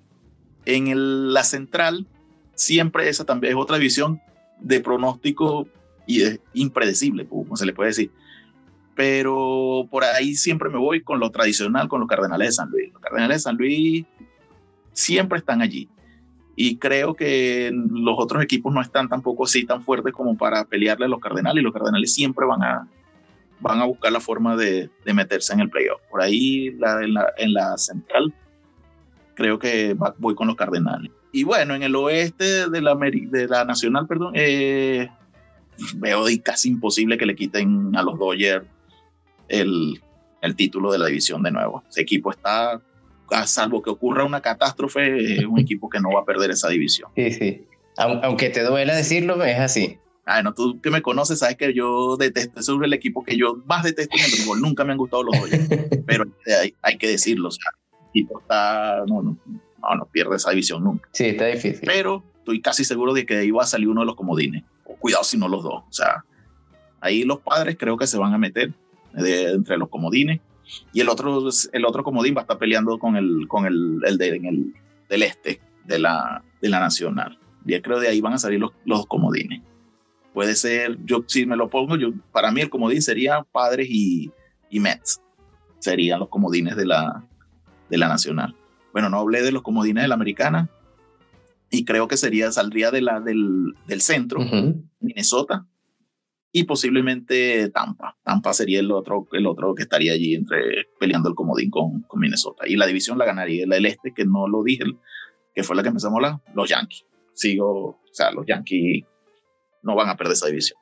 En 0.65 1.31
la 1.31 1.41
central, 1.45 2.05
siempre 2.53 3.07
esa 3.07 3.23
también 3.23 3.53
es 3.53 3.57
otra 3.57 3.77
división 3.77 4.19
de 4.59 4.81
pronóstico 4.81 5.69
y 6.05 6.23
es 6.23 6.41
impredecible, 6.53 7.25
como 7.29 7.55
se 7.55 7.65
le 7.65 7.71
puede 7.71 7.91
decir. 7.91 8.11
Pero 8.93 9.87
por 9.89 10.03
ahí 10.03 10.35
siempre 10.35 10.69
me 10.69 10.77
voy 10.77 10.99
con 10.99 11.21
lo 11.21 11.31
tradicional, 11.31 11.87
con 11.87 12.01
los 12.01 12.09
Cardenales 12.09 12.49
de 12.49 12.51
San 12.51 12.69
Luis. 12.69 12.91
Los 12.91 13.01
Cardenales 13.01 13.37
de 13.37 13.39
San 13.39 13.55
Luis 13.55 14.05
siempre 14.91 15.39
están 15.39 15.61
allí. 15.61 15.87
Y 16.57 16.75
creo 16.75 17.13
que 17.13 17.71
los 17.73 18.15
otros 18.17 18.43
equipos 18.43 18.73
no 18.73 18.81
están 18.81 19.07
tampoco 19.07 19.45
así 19.45 19.65
tan 19.65 19.81
fuertes 19.81 20.11
como 20.11 20.35
para 20.35 20.65
pelearle 20.65 21.05
a 21.05 21.07
los 21.07 21.21
Cardenales. 21.21 21.61
Y 21.61 21.63
los 21.63 21.71
Cardenales 21.71 22.13
siempre 22.13 22.45
van 22.45 22.61
a, 22.61 22.89
van 23.59 23.79
a 23.79 23.85
buscar 23.85 24.11
la 24.11 24.19
forma 24.19 24.55
de, 24.55 24.89
de 25.05 25.13
meterse 25.13 25.53
en 25.53 25.61
el 25.61 25.69
playoff. 25.69 26.01
Por 26.09 26.21
ahí 26.21 26.71
la, 26.71 27.01
en, 27.03 27.13
la, 27.13 27.33
en 27.37 27.53
la 27.53 27.77
central 27.77 28.33
creo 29.33 29.59
que 29.59 29.95
voy 30.17 30.35
con 30.35 30.47
los 30.47 30.55
Cardenales. 30.55 31.11
Y 31.31 31.43
bueno, 31.43 31.75
en 31.75 31.83
el 31.83 31.95
oeste 31.95 32.69
de 32.69 32.81
la, 32.81 32.95
de 32.95 33.47
la 33.47 33.65
Nacional, 33.65 34.07
perdón, 34.07 34.31
eh, 34.35 35.09
veo 35.95 36.25
casi 36.41 36.69
imposible 36.69 37.17
que 37.17 37.25
le 37.25 37.35
quiten 37.35 37.93
a 37.95 38.03
los 38.03 38.17
Dodgers 38.17 38.65
el, 39.49 40.01
el 40.41 40.55
título 40.55 40.91
de 40.93 40.99
la 40.99 41.07
división 41.07 41.43
de 41.43 41.51
nuevo. 41.51 41.83
Ese 41.89 42.01
equipo 42.01 42.31
está, 42.31 42.81
a 43.31 43.47
salvo 43.47 43.81
que 43.81 43.89
ocurra 43.89 44.23
una 44.23 44.39
catástrofe, 44.39 45.35
es 45.35 45.43
un 45.43 45.59
equipo 45.59 45.89
que 45.89 45.99
no 45.99 46.11
va 46.13 46.21
a 46.21 46.25
perder 46.25 46.51
esa 46.51 46.69
división. 46.69 47.09
Sí, 47.15 47.31
sí. 47.31 47.65
Aunque 47.97 48.49
te 48.49 48.63
duela 48.63 48.95
decirlo, 48.95 49.43
es 49.43 49.59
así. 49.59 49.99
Bueno, 50.25 50.53
tú 50.53 50.81
que 50.81 50.89
me 50.89 51.01
conoces 51.01 51.39
sabes 51.39 51.55
que 51.55 51.73
yo 51.73 52.17
detesto, 52.17 52.59
es 52.59 52.67
el 52.67 52.93
equipo 52.93 53.23
que 53.23 53.37
yo 53.37 53.61
más 53.65 53.83
detesto 53.83 54.17
en 54.17 54.25
el 54.25 54.31
fútbol. 54.31 54.61
Nunca 54.61 54.83
me 54.83 54.93
han 54.93 54.97
gustado 54.97 55.23
los 55.23 55.39
Dodgers, 55.39 55.67
pero 56.07 56.25
hay, 56.61 56.73
hay, 56.81 56.97
que 56.97 57.07
decirlo. 57.07 57.49
O 57.49 57.51
sea, 57.51 57.71
el 57.91 58.09
equipo 58.09 58.39
está, 58.39 59.03
no, 59.07 59.21
no, 59.21 59.37
no, 59.45 59.95
no 59.95 60.05
pierde 60.11 60.37
esa 60.37 60.49
división 60.49 60.83
nunca. 60.83 61.07
Sí, 61.11 61.25
está 61.25 61.45
difícil. 61.45 61.81
Pero 61.85 62.23
estoy 62.39 62.59
casi 62.61 62.83
seguro 62.83 63.13
de 63.13 63.25
que 63.25 63.37
ahí 63.37 63.51
va 63.51 63.63
a 63.63 63.67
salir 63.67 63.87
uno 63.87 64.01
de 64.01 64.07
los 64.07 64.15
comodines. 64.15 64.63
Cuidado 64.99 65.23
si 65.23 65.37
no 65.37 65.47
los 65.47 65.63
dos. 65.63 65.83
O 65.87 65.93
sea, 65.93 66.25
ahí 67.01 67.23
los 67.23 67.39
padres 67.41 67.75
creo 67.77 67.97
que 67.97 68.07
se 68.07 68.17
van 68.17 68.33
a 68.33 68.39
meter 68.39 68.73
entre 69.15 69.77
los 69.77 69.89
comodines. 69.89 70.41
Y 70.91 71.01
el 71.01 71.09
otro, 71.09 71.49
el 71.71 71.85
otro 71.85 72.03
comodín 72.03 72.35
va 72.35 72.39
a 72.39 72.43
estar 72.43 72.57
peleando 72.57 72.97
con 72.97 73.15
el, 73.15 73.47
con 73.47 73.67
el, 73.67 73.99
el, 74.05 74.17
de, 74.17 74.29
el 74.29 74.73
del 75.07 75.23
este 75.23 75.61
de 75.85 75.99
la, 75.99 76.43
de 76.61 76.69
la 76.69 76.79
Nacional. 76.79 77.37
Y 77.65 77.79
creo 77.81 77.99
de 77.99 78.07
ahí 78.07 78.21
van 78.21 78.33
a 78.33 78.37
salir 78.39 78.59
los, 78.59 78.71
los 78.85 79.05
comodines. 79.05 79.61
Puede 80.35 80.55
ser, 80.55 80.97
yo 81.05 81.23
si 81.27 81.45
me 81.45 81.55
lo 81.55 81.69
pongo, 81.69 81.95
yo, 81.95 82.09
para 82.33 82.51
mí 82.51 82.59
el 82.59 82.69
comodín 82.69 83.01
sería 83.01 83.43
Padres 83.53 83.87
y, 83.89 84.33
y 84.69 84.81
Mets. 84.81 85.21
Serían 85.79 86.19
los 86.19 86.27
comodines 86.27 86.75
de 86.75 86.85
la, 86.85 87.25
de 87.89 87.97
la 87.97 88.09
Nacional. 88.09 88.53
Bueno, 88.91 89.09
no 89.09 89.19
hablé 89.19 89.43
de 89.43 89.53
los 89.53 89.61
comodines 89.61 90.03
de 90.03 90.09
la 90.09 90.15
americana 90.15 90.69
y 91.71 91.85
creo 91.85 92.09
que 92.09 92.17
sería, 92.17 92.51
saldría 92.51 92.91
de 92.91 93.01
la, 93.01 93.21
del, 93.21 93.75
del 93.87 94.01
centro, 94.01 94.41
Minnesota 94.99 95.65
y 96.51 96.65
posiblemente 96.65 97.69
Tampa. 97.69 98.17
Tampa 98.25 98.53
sería 98.53 98.81
el 98.81 98.91
otro, 98.91 99.29
el 99.31 99.47
otro 99.47 99.73
que 99.73 99.83
estaría 99.83 100.11
allí 100.11 100.35
entre 100.35 100.87
peleando 100.99 101.29
el 101.29 101.35
comodín 101.35 101.69
con, 101.69 102.01
con 102.01 102.19
Minnesota. 102.19 102.67
Y 102.67 102.75
la 102.75 102.87
división 102.87 103.17
la 103.17 103.25
ganaría 103.25 103.65
la 103.67 103.75
del 103.75 103.85
este, 103.85 104.13
que 104.13 104.25
no 104.25 104.49
lo 104.49 104.63
dije, 104.63 104.83
que 105.53 105.63
fue 105.63 105.77
la 105.77 105.81
que 105.81 105.89
empezamos 105.89 106.15
a 106.15 106.17
hablar, 106.17 106.41
los 106.53 106.69
Yankees. 106.69 107.05
Sigo, 107.33 107.69
o 107.69 108.01
sea, 108.11 108.31
los 108.31 108.45
Yankees 108.45 109.05
no 109.85 109.95
van 109.95 110.09
a 110.09 110.17
perder 110.17 110.33
esa 110.33 110.47
división. 110.47 110.79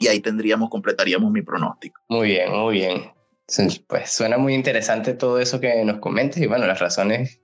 Y 0.00 0.08
ahí 0.08 0.20
tendríamos, 0.20 0.70
completaríamos 0.70 1.30
mi 1.30 1.42
pronóstico. 1.42 2.00
Muy 2.08 2.28
bien, 2.28 2.52
muy 2.52 2.74
bien. 2.74 3.12
Pues 3.86 4.10
suena 4.10 4.38
muy 4.38 4.54
interesante 4.54 5.14
todo 5.14 5.38
eso 5.38 5.60
que 5.60 5.84
nos 5.84 5.98
comentas 5.98 6.40
y 6.40 6.46
bueno, 6.46 6.66
las 6.66 6.80
razones 6.80 7.40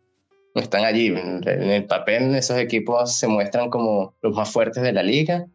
están 0.55 0.85
allí. 0.85 1.09
En 1.09 1.42
el 1.46 1.85
papel 1.87 2.35
esos 2.35 2.59
equipos 2.59 3.16
se 3.16 3.27
muestran 3.27 3.70
como 3.70 4.14
los 4.22 4.35
más 4.37 4.50
fuertes 4.50 4.83
de 4.83 4.92
la 4.92 5.03
liga 5.03 5.46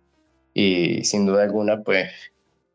y 0.53 1.03
sin 1.03 1.25
duda 1.25 1.43
alguna 1.43 1.83
pues 1.83 2.09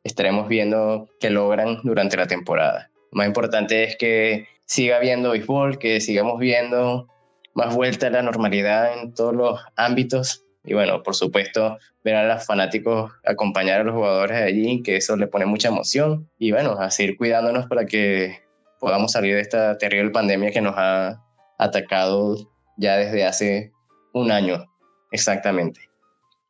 estaremos 0.04 0.48
viendo 0.48 1.08
qué 1.20 1.30
logran 1.30 1.80
durante 1.82 2.16
la 2.16 2.26
temporada. 2.26 2.90
Lo 3.10 3.18
más 3.18 3.26
importante 3.26 3.84
es 3.84 3.96
que 3.96 4.46
siga 4.66 4.96
habiendo 4.96 5.30
béisbol, 5.30 5.78
que 5.78 6.00
sigamos 6.00 6.38
viendo 6.38 7.08
más 7.54 7.74
vuelta 7.74 8.06
a 8.06 8.10
la 8.10 8.22
normalidad 8.22 9.00
en 9.00 9.14
todos 9.14 9.34
los 9.34 9.60
ámbitos 9.76 10.43
y 10.64 10.72
bueno, 10.72 11.02
por 11.02 11.14
supuesto, 11.14 11.78
ver 12.02 12.16
a 12.16 12.34
los 12.34 12.46
fanáticos 12.46 13.12
acompañar 13.24 13.82
a 13.82 13.84
los 13.84 13.94
jugadores 13.94 14.40
allí, 14.40 14.82
que 14.82 14.96
eso 14.96 15.14
le 15.16 15.26
pone 15.26 15.44
mucha 15.44 15.68
emoción. 15.68 16.30
Y 16.38 16.52
bueno, 16.52 16.72
a 16.72 16.90
seguir 16.90 17.18
cuidándonos 17.18 17.66
para 17.66 17.84
que 17.84 18.42
podamos 18.80 19.12
salir 19.12 19.34
de 19.34 19.42
esta 19.42 19.76
terrible 19.76 20.10
pandemia 20.10 20.52
que 20.52 20.62
nos 20.62 20.74
ha 20.76 21.22
atacado 21.58 22.36
ya 22.78 22.96
desde 22.96 23.24
hace 23.24 23.72
un 24.14 24.32
año 24.32 24.64
exactamente. 25.12 25.80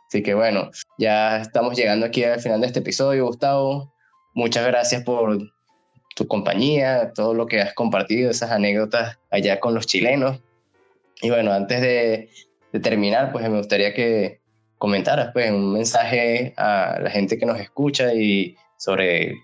Así 0.06 0.22
que 0.22 0.34
bueno, 0.34 0.70
ya 0.96 1.38
estamos 1.38 1.76
llegando 1.76 2.06
aquí 2.06 2.22
al 2.22 2.40
final 2.40 2.60
de 2.60 2.68
este 2.68 2.78
episodio, 2.78 3.26
Gustavo. 3.26 3.92
Muchas 4.32 4.64
gracias 4.64 5.02
por 5.02 5.38
tu 6.14 6.28
compañía, 6.28 7.12
todo 7.14 7.34
lo 7.34 7.46
que 7.46 7.60
has 7.60 7.74
compartido, 7.74 8.30
esas 8.30 8.52
anécdotas 8.52 9.18
allá 9.30 9.58
con 9.58 9.74
los 9.74 9.86
chilenos. 9.86 10.40
Y 11.20 11.30
bueno, 11.30 11.52
antes 11.52 11.80
de 11.80 12.30
de 12.74 12.80
terminar, 12.80 13.30
pues 13.30 13.48
me 13.48 13.56
gustaría 13.56 13.94
que 13.94 14.40
comentaras 14.78 15.30
pues, 15.32 15.48
un 15.52 15.72
mensaje 15.72 16.54
a 16.56 16.98
la 17.00 17.08
gente 17.08 17.38
que 17.38 17.46
nos 17.46 17.60
escucha 17.60 18.12
y 18.14 18.56
sobre 18.76 19.36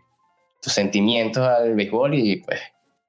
tus 0.61 0.73
sentimientos 0.73 1.47
al 1.47 1.77
béisbol 1.77 2.15
y 2.15 2.39
pues 2.39 2.59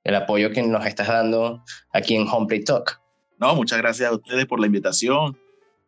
el 0.03 0.13
apoyo 0.13 0.51
que 0.51 0.61
nos 0.61 0.85
estás 0.85 1.07
dando 1.07 1.63
aquí 1.91 2.15
en 2.15 2.27
Homeplay 2.27 2.63
Talk. 2.63 3.01
No, 3.39 3.55
muchas 3.55 3.79
gracias 3.79 4.11
a 4.11 4.13
ustedes 4.13 4.45
por 4.45 4.59
la 4.59 4.67
invitación. 4.67 5.39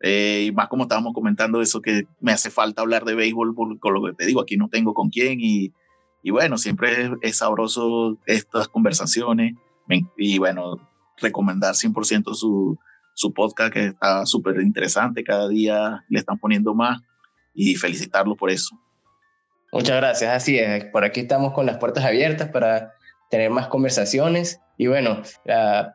Eh, 0.01 0.45
y 0.47 0.51
más 0.51 0.67
como 0.67 0.83
estábamos 0.83 1.13
comentando 1.13 1.61
eso 1.61 1.79
que 1.79 2.07
me 2.19 2.31
hace 2.31 2.49
falta 2.49 2.81
hablar 2.81 3.05
de 3.05 3.13
béisbol 3.13 3.53
con 3.79 3.93
lo 3.93 4.03
que 4.03 4.13
te 4.13 4.25
digo, 4.25 4.41
aquí 4.41 4.57
no 4.57 4.67
tengo 4.67 4.95
con 4.95 5.11
quién 5.11 5.37
y, 5.39 5.71
y 6.23 6.31
bueno, 6.31 6.57
siempre 6.57 7.03
es, 7.03 7.11
es, 7.21 7.37
sabroso 7.37 8.17
estas 8.25 8.67
conversaciones 8.67 9.53
y 10.17 10.39
bueno, 10.39 10.77
recomendar 11.21 11.75
100% 11.75 12.33
su, 12.33 12.79
su 13.13 13.33
podcast 13.33 13.73
que 13.73 13.85
está 13.87 14.25
súper 14.25 14.59
interesante, 14.61 15.23
cada 15.23 15.47
día 15.47 16.03
le 16.09 16.19
están 16.19 16.37
poniendo 16.37 16.73
más 16.73 17.01
y 17.53 17.75
felicitarlo 17.75 18.35
por 18.35 18.49
eso. 18.49 18.79
Muchas 19.71 19.97
gracias, 19.97 20.31
así 20.31 20.59
es, 20.59 20.85
por 20.85 21.03
aquí 21.03 21.21
estamos 21.21 21.53
con 21.53 21.65
las 21.65 21.77
puertas 21.77 22.05
abiertas 22.05 22.49
para 22.49 22.93
tener 23.29 23.49
más 23.49 23.67
conversaciones 23.67 24.59
y 24.77 24.87
bueno, 24.87 25.21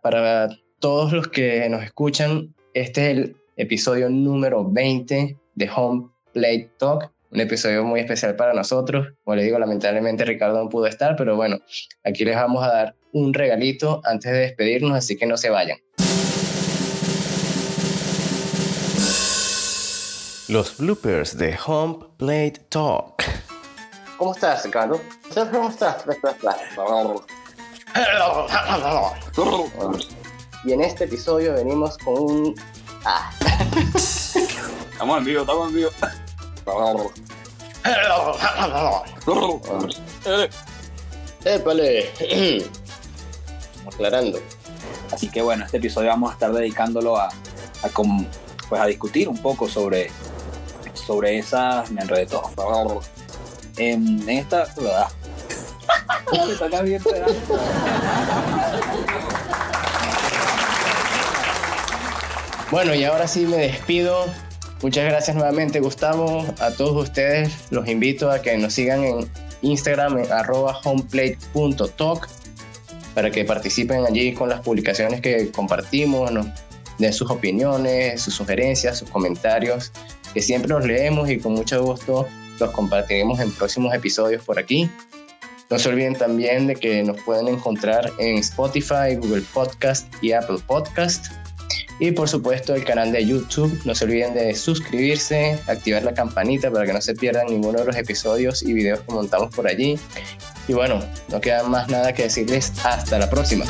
para 0.03 0.49
todos 0.79 1.13
los 1.13 1.29
que 1.29 1.69
nos 1.69 1.83
escuchan, 1.83 2.55
este 2.75 3.11
es 3.11 3.17
el 3.19 3.37
episodio 3.57 4.09
número 4.09 4.69
20 4.69 5.37
de 5.55 5.71
Home 5.75 6.09
Play 6.33 6.71
Talk, 6.79 7.13
un 7.31 7.41
episodio 7.41 7.85
muy 7.85 8.01
especial 8.01 8.37
para 8.37 8.55
nosotros. 8.55 9.09
Como 9.25 9.35
les 9.37 9.45
digo, 9.45 9.59
lamentablemente 9.59 10.25
Ricardo 10.25 10.63
no 10.63 10.71
pudo 10.71 10.87
estar, 10.87 11.15
pero 11.17 11.37
bueno, 11.37 11.59
aquí 12.05 12.25
les 12.25 12.37
vamos 12.37 12.65
a 12.65 12.69
dar 12.69 12.95
un 13.13 13.35
regalito 13.35 14.01
antes 14.05 14.33
de 14.33 14.39
despedirnos, 14.39 14.93
así 14.93 15.17
que 15.17 15.27
no 15.27 15.37
se 15.37 15.51
vayan. 15.51 15.79
Los 20.49 20.79
bloopers 20.79 21.37
de 21.37 21.59
Home 21.67 21.99
Plate 22.17 22.55
Talk. 22.71 23.23
¿Cómo 24.17 24.33
estás, 24.35 24.65
Ricardo? 24.65 24.99
¿Cómo 25.53 25.69
estás? 25.69 26.07
Y 30.65 30.73
en 30.73 30.81
este 30.81 31.05
episodio 31.05 31.53
venimos 31.53 31.99
con 31.99 32.15
un... 32.15 32.55
Ah. 33.05 33.31
Estamos 34.93 35.19
en 35.19 35.25
vivo, 35.25 35.43
estamos 35.43 35.69
en 35.69 35.75
vivo. 35.75 35.91
Épale. 41.45 42.11
Aclarando. 43.87 44.39
Así 45.13 45.31
que 45.31 45.43
bueno, 45.43 45.67
este 45.67 45.77
episodio 45.77 46.09
vamos 46.09 46.31
a 46.31 46.33
estar 46.33 46.53
dedicándolo 46.55 47.19
a, 47.19 47.27
a, 47.27 47.89
pues 48.69 48.81
a 48.81 48.87
discutir 48.87 49.29
un 49.29 49.37
poco 49.43 49.69
sobre 49.69 50.11
sobre 51.09 51.39
esa 51.39 51.85
me 51.91 52.03
enredé 52.03 52.27
todo. 52.27 53.01
En 53.79 54.29
esta. 54.29 54.67
Bueno, 62.71 62.95
y 62.95 63.05
ahora 63.05 63.27
sí 63.27 63.47
me 63.47 63.57
despido 63.57 64.27
Muchas 64.83 65.07
gracias 65.07 65.35
nuevamente, 65.35 65.81
Gustavo. 65.81 66.45
A 66.61 66.71
todos 66.71 67.09
ustedes 67.09 67.53
los 67.71 67.89
invito 67.89 68.31
a 68.31 68.43
que 68.43 68.57
nos 68.59 68.75
sigan 68.75 69.03
en 69.03 69.29
Instagram 69.63 70.19
en 70.19 70.29
homeplate.talk 70.85 72.29
para 73.15 73.31
que 73.33 73.45
participen 73.45 74.05
allí 74.07 74.35
con 74.35 74.49
las 74.49 74.61
publicaciones 74.61 75.21
que 75.21 75.51
compartimos, 75.51 76.31
nos 76.31 76.47
den 76.99 77.13
sus 77.13 77.29
opiniones, 77.29 78.23
sus 78.23 78.35
sugerencias, 78.35 78.99
sus 78.99 79.11
comentarios, 79.11 79.91
que 80.33 80.43
siempre 80.43 80.71
los 80.71 80.85
leemos 80.85 81.31
y 81.31 81.39
con 81.39 81.53
mucho 81.53 81.83
gusto 81.83 82.27
los 82.59 82.71
compartiremos 82.73 83.41
en 83.41 83.53
próximos 83.53 83.95
episodios 83.95 84.43
por 84.45 84.59
aquí. 84.59 84.91
No 85.71 85.79
se 85.79 85.91
olviden 85.91 86.15
también 86.15 86.67
de 86.67 86.77
que 86.77 87.03
nos 87.03 87.21
pueden 87.23 87.49
encontrar 87.49 88.11
en 88.19 88.39
Spotify, 88.39 89.17
Google 89.17 89.43
Podcast 89.53 90.13
y 90.23 90.33
Apple 90.33 90.59
Podcast. 90.67 91.27
Y 92.01 92.13
por 92.13 92.29
supuesto 92.29 92.75
el 92.75 92.85
canal 92.85 93.13
de 93.13 93.27
YouTube. 93.27 93.79
No 93.85 93.95
se 93.95 94.05
olviden 94.05 94.33
de 94.33 94.55
suscribirse, 94.55 95.59
activar 95.67 96.05
la 96.05 96.15
campanita 96.15 96.71
para 96.71 96.87
que 96.87 96.93
no 96.93 97.01
se 97.03 97.15
pierdan 97.15 97.49
ninguno 97.49 97.81
de 97.81 97.85
los 97.85 97.97
episodios 97.97 98.63
y 98.63 98.73
videos 98.73 99.01
que 99.01 99.13
montamos 99.13 99.55
por 99.55 99.67
allí. 99.67 99.99
Y 100.69 100.73
bueno, 100.73 101.01
no 101.29 101.41
queda 101.41 101.65
más 101.65 101.89
nada 101.89 102.15
que 102.15 102.25
decirles 102.25 102.73
hasta 102.85 103.19
la 103.19 103.29
próxima. 103.29 103.65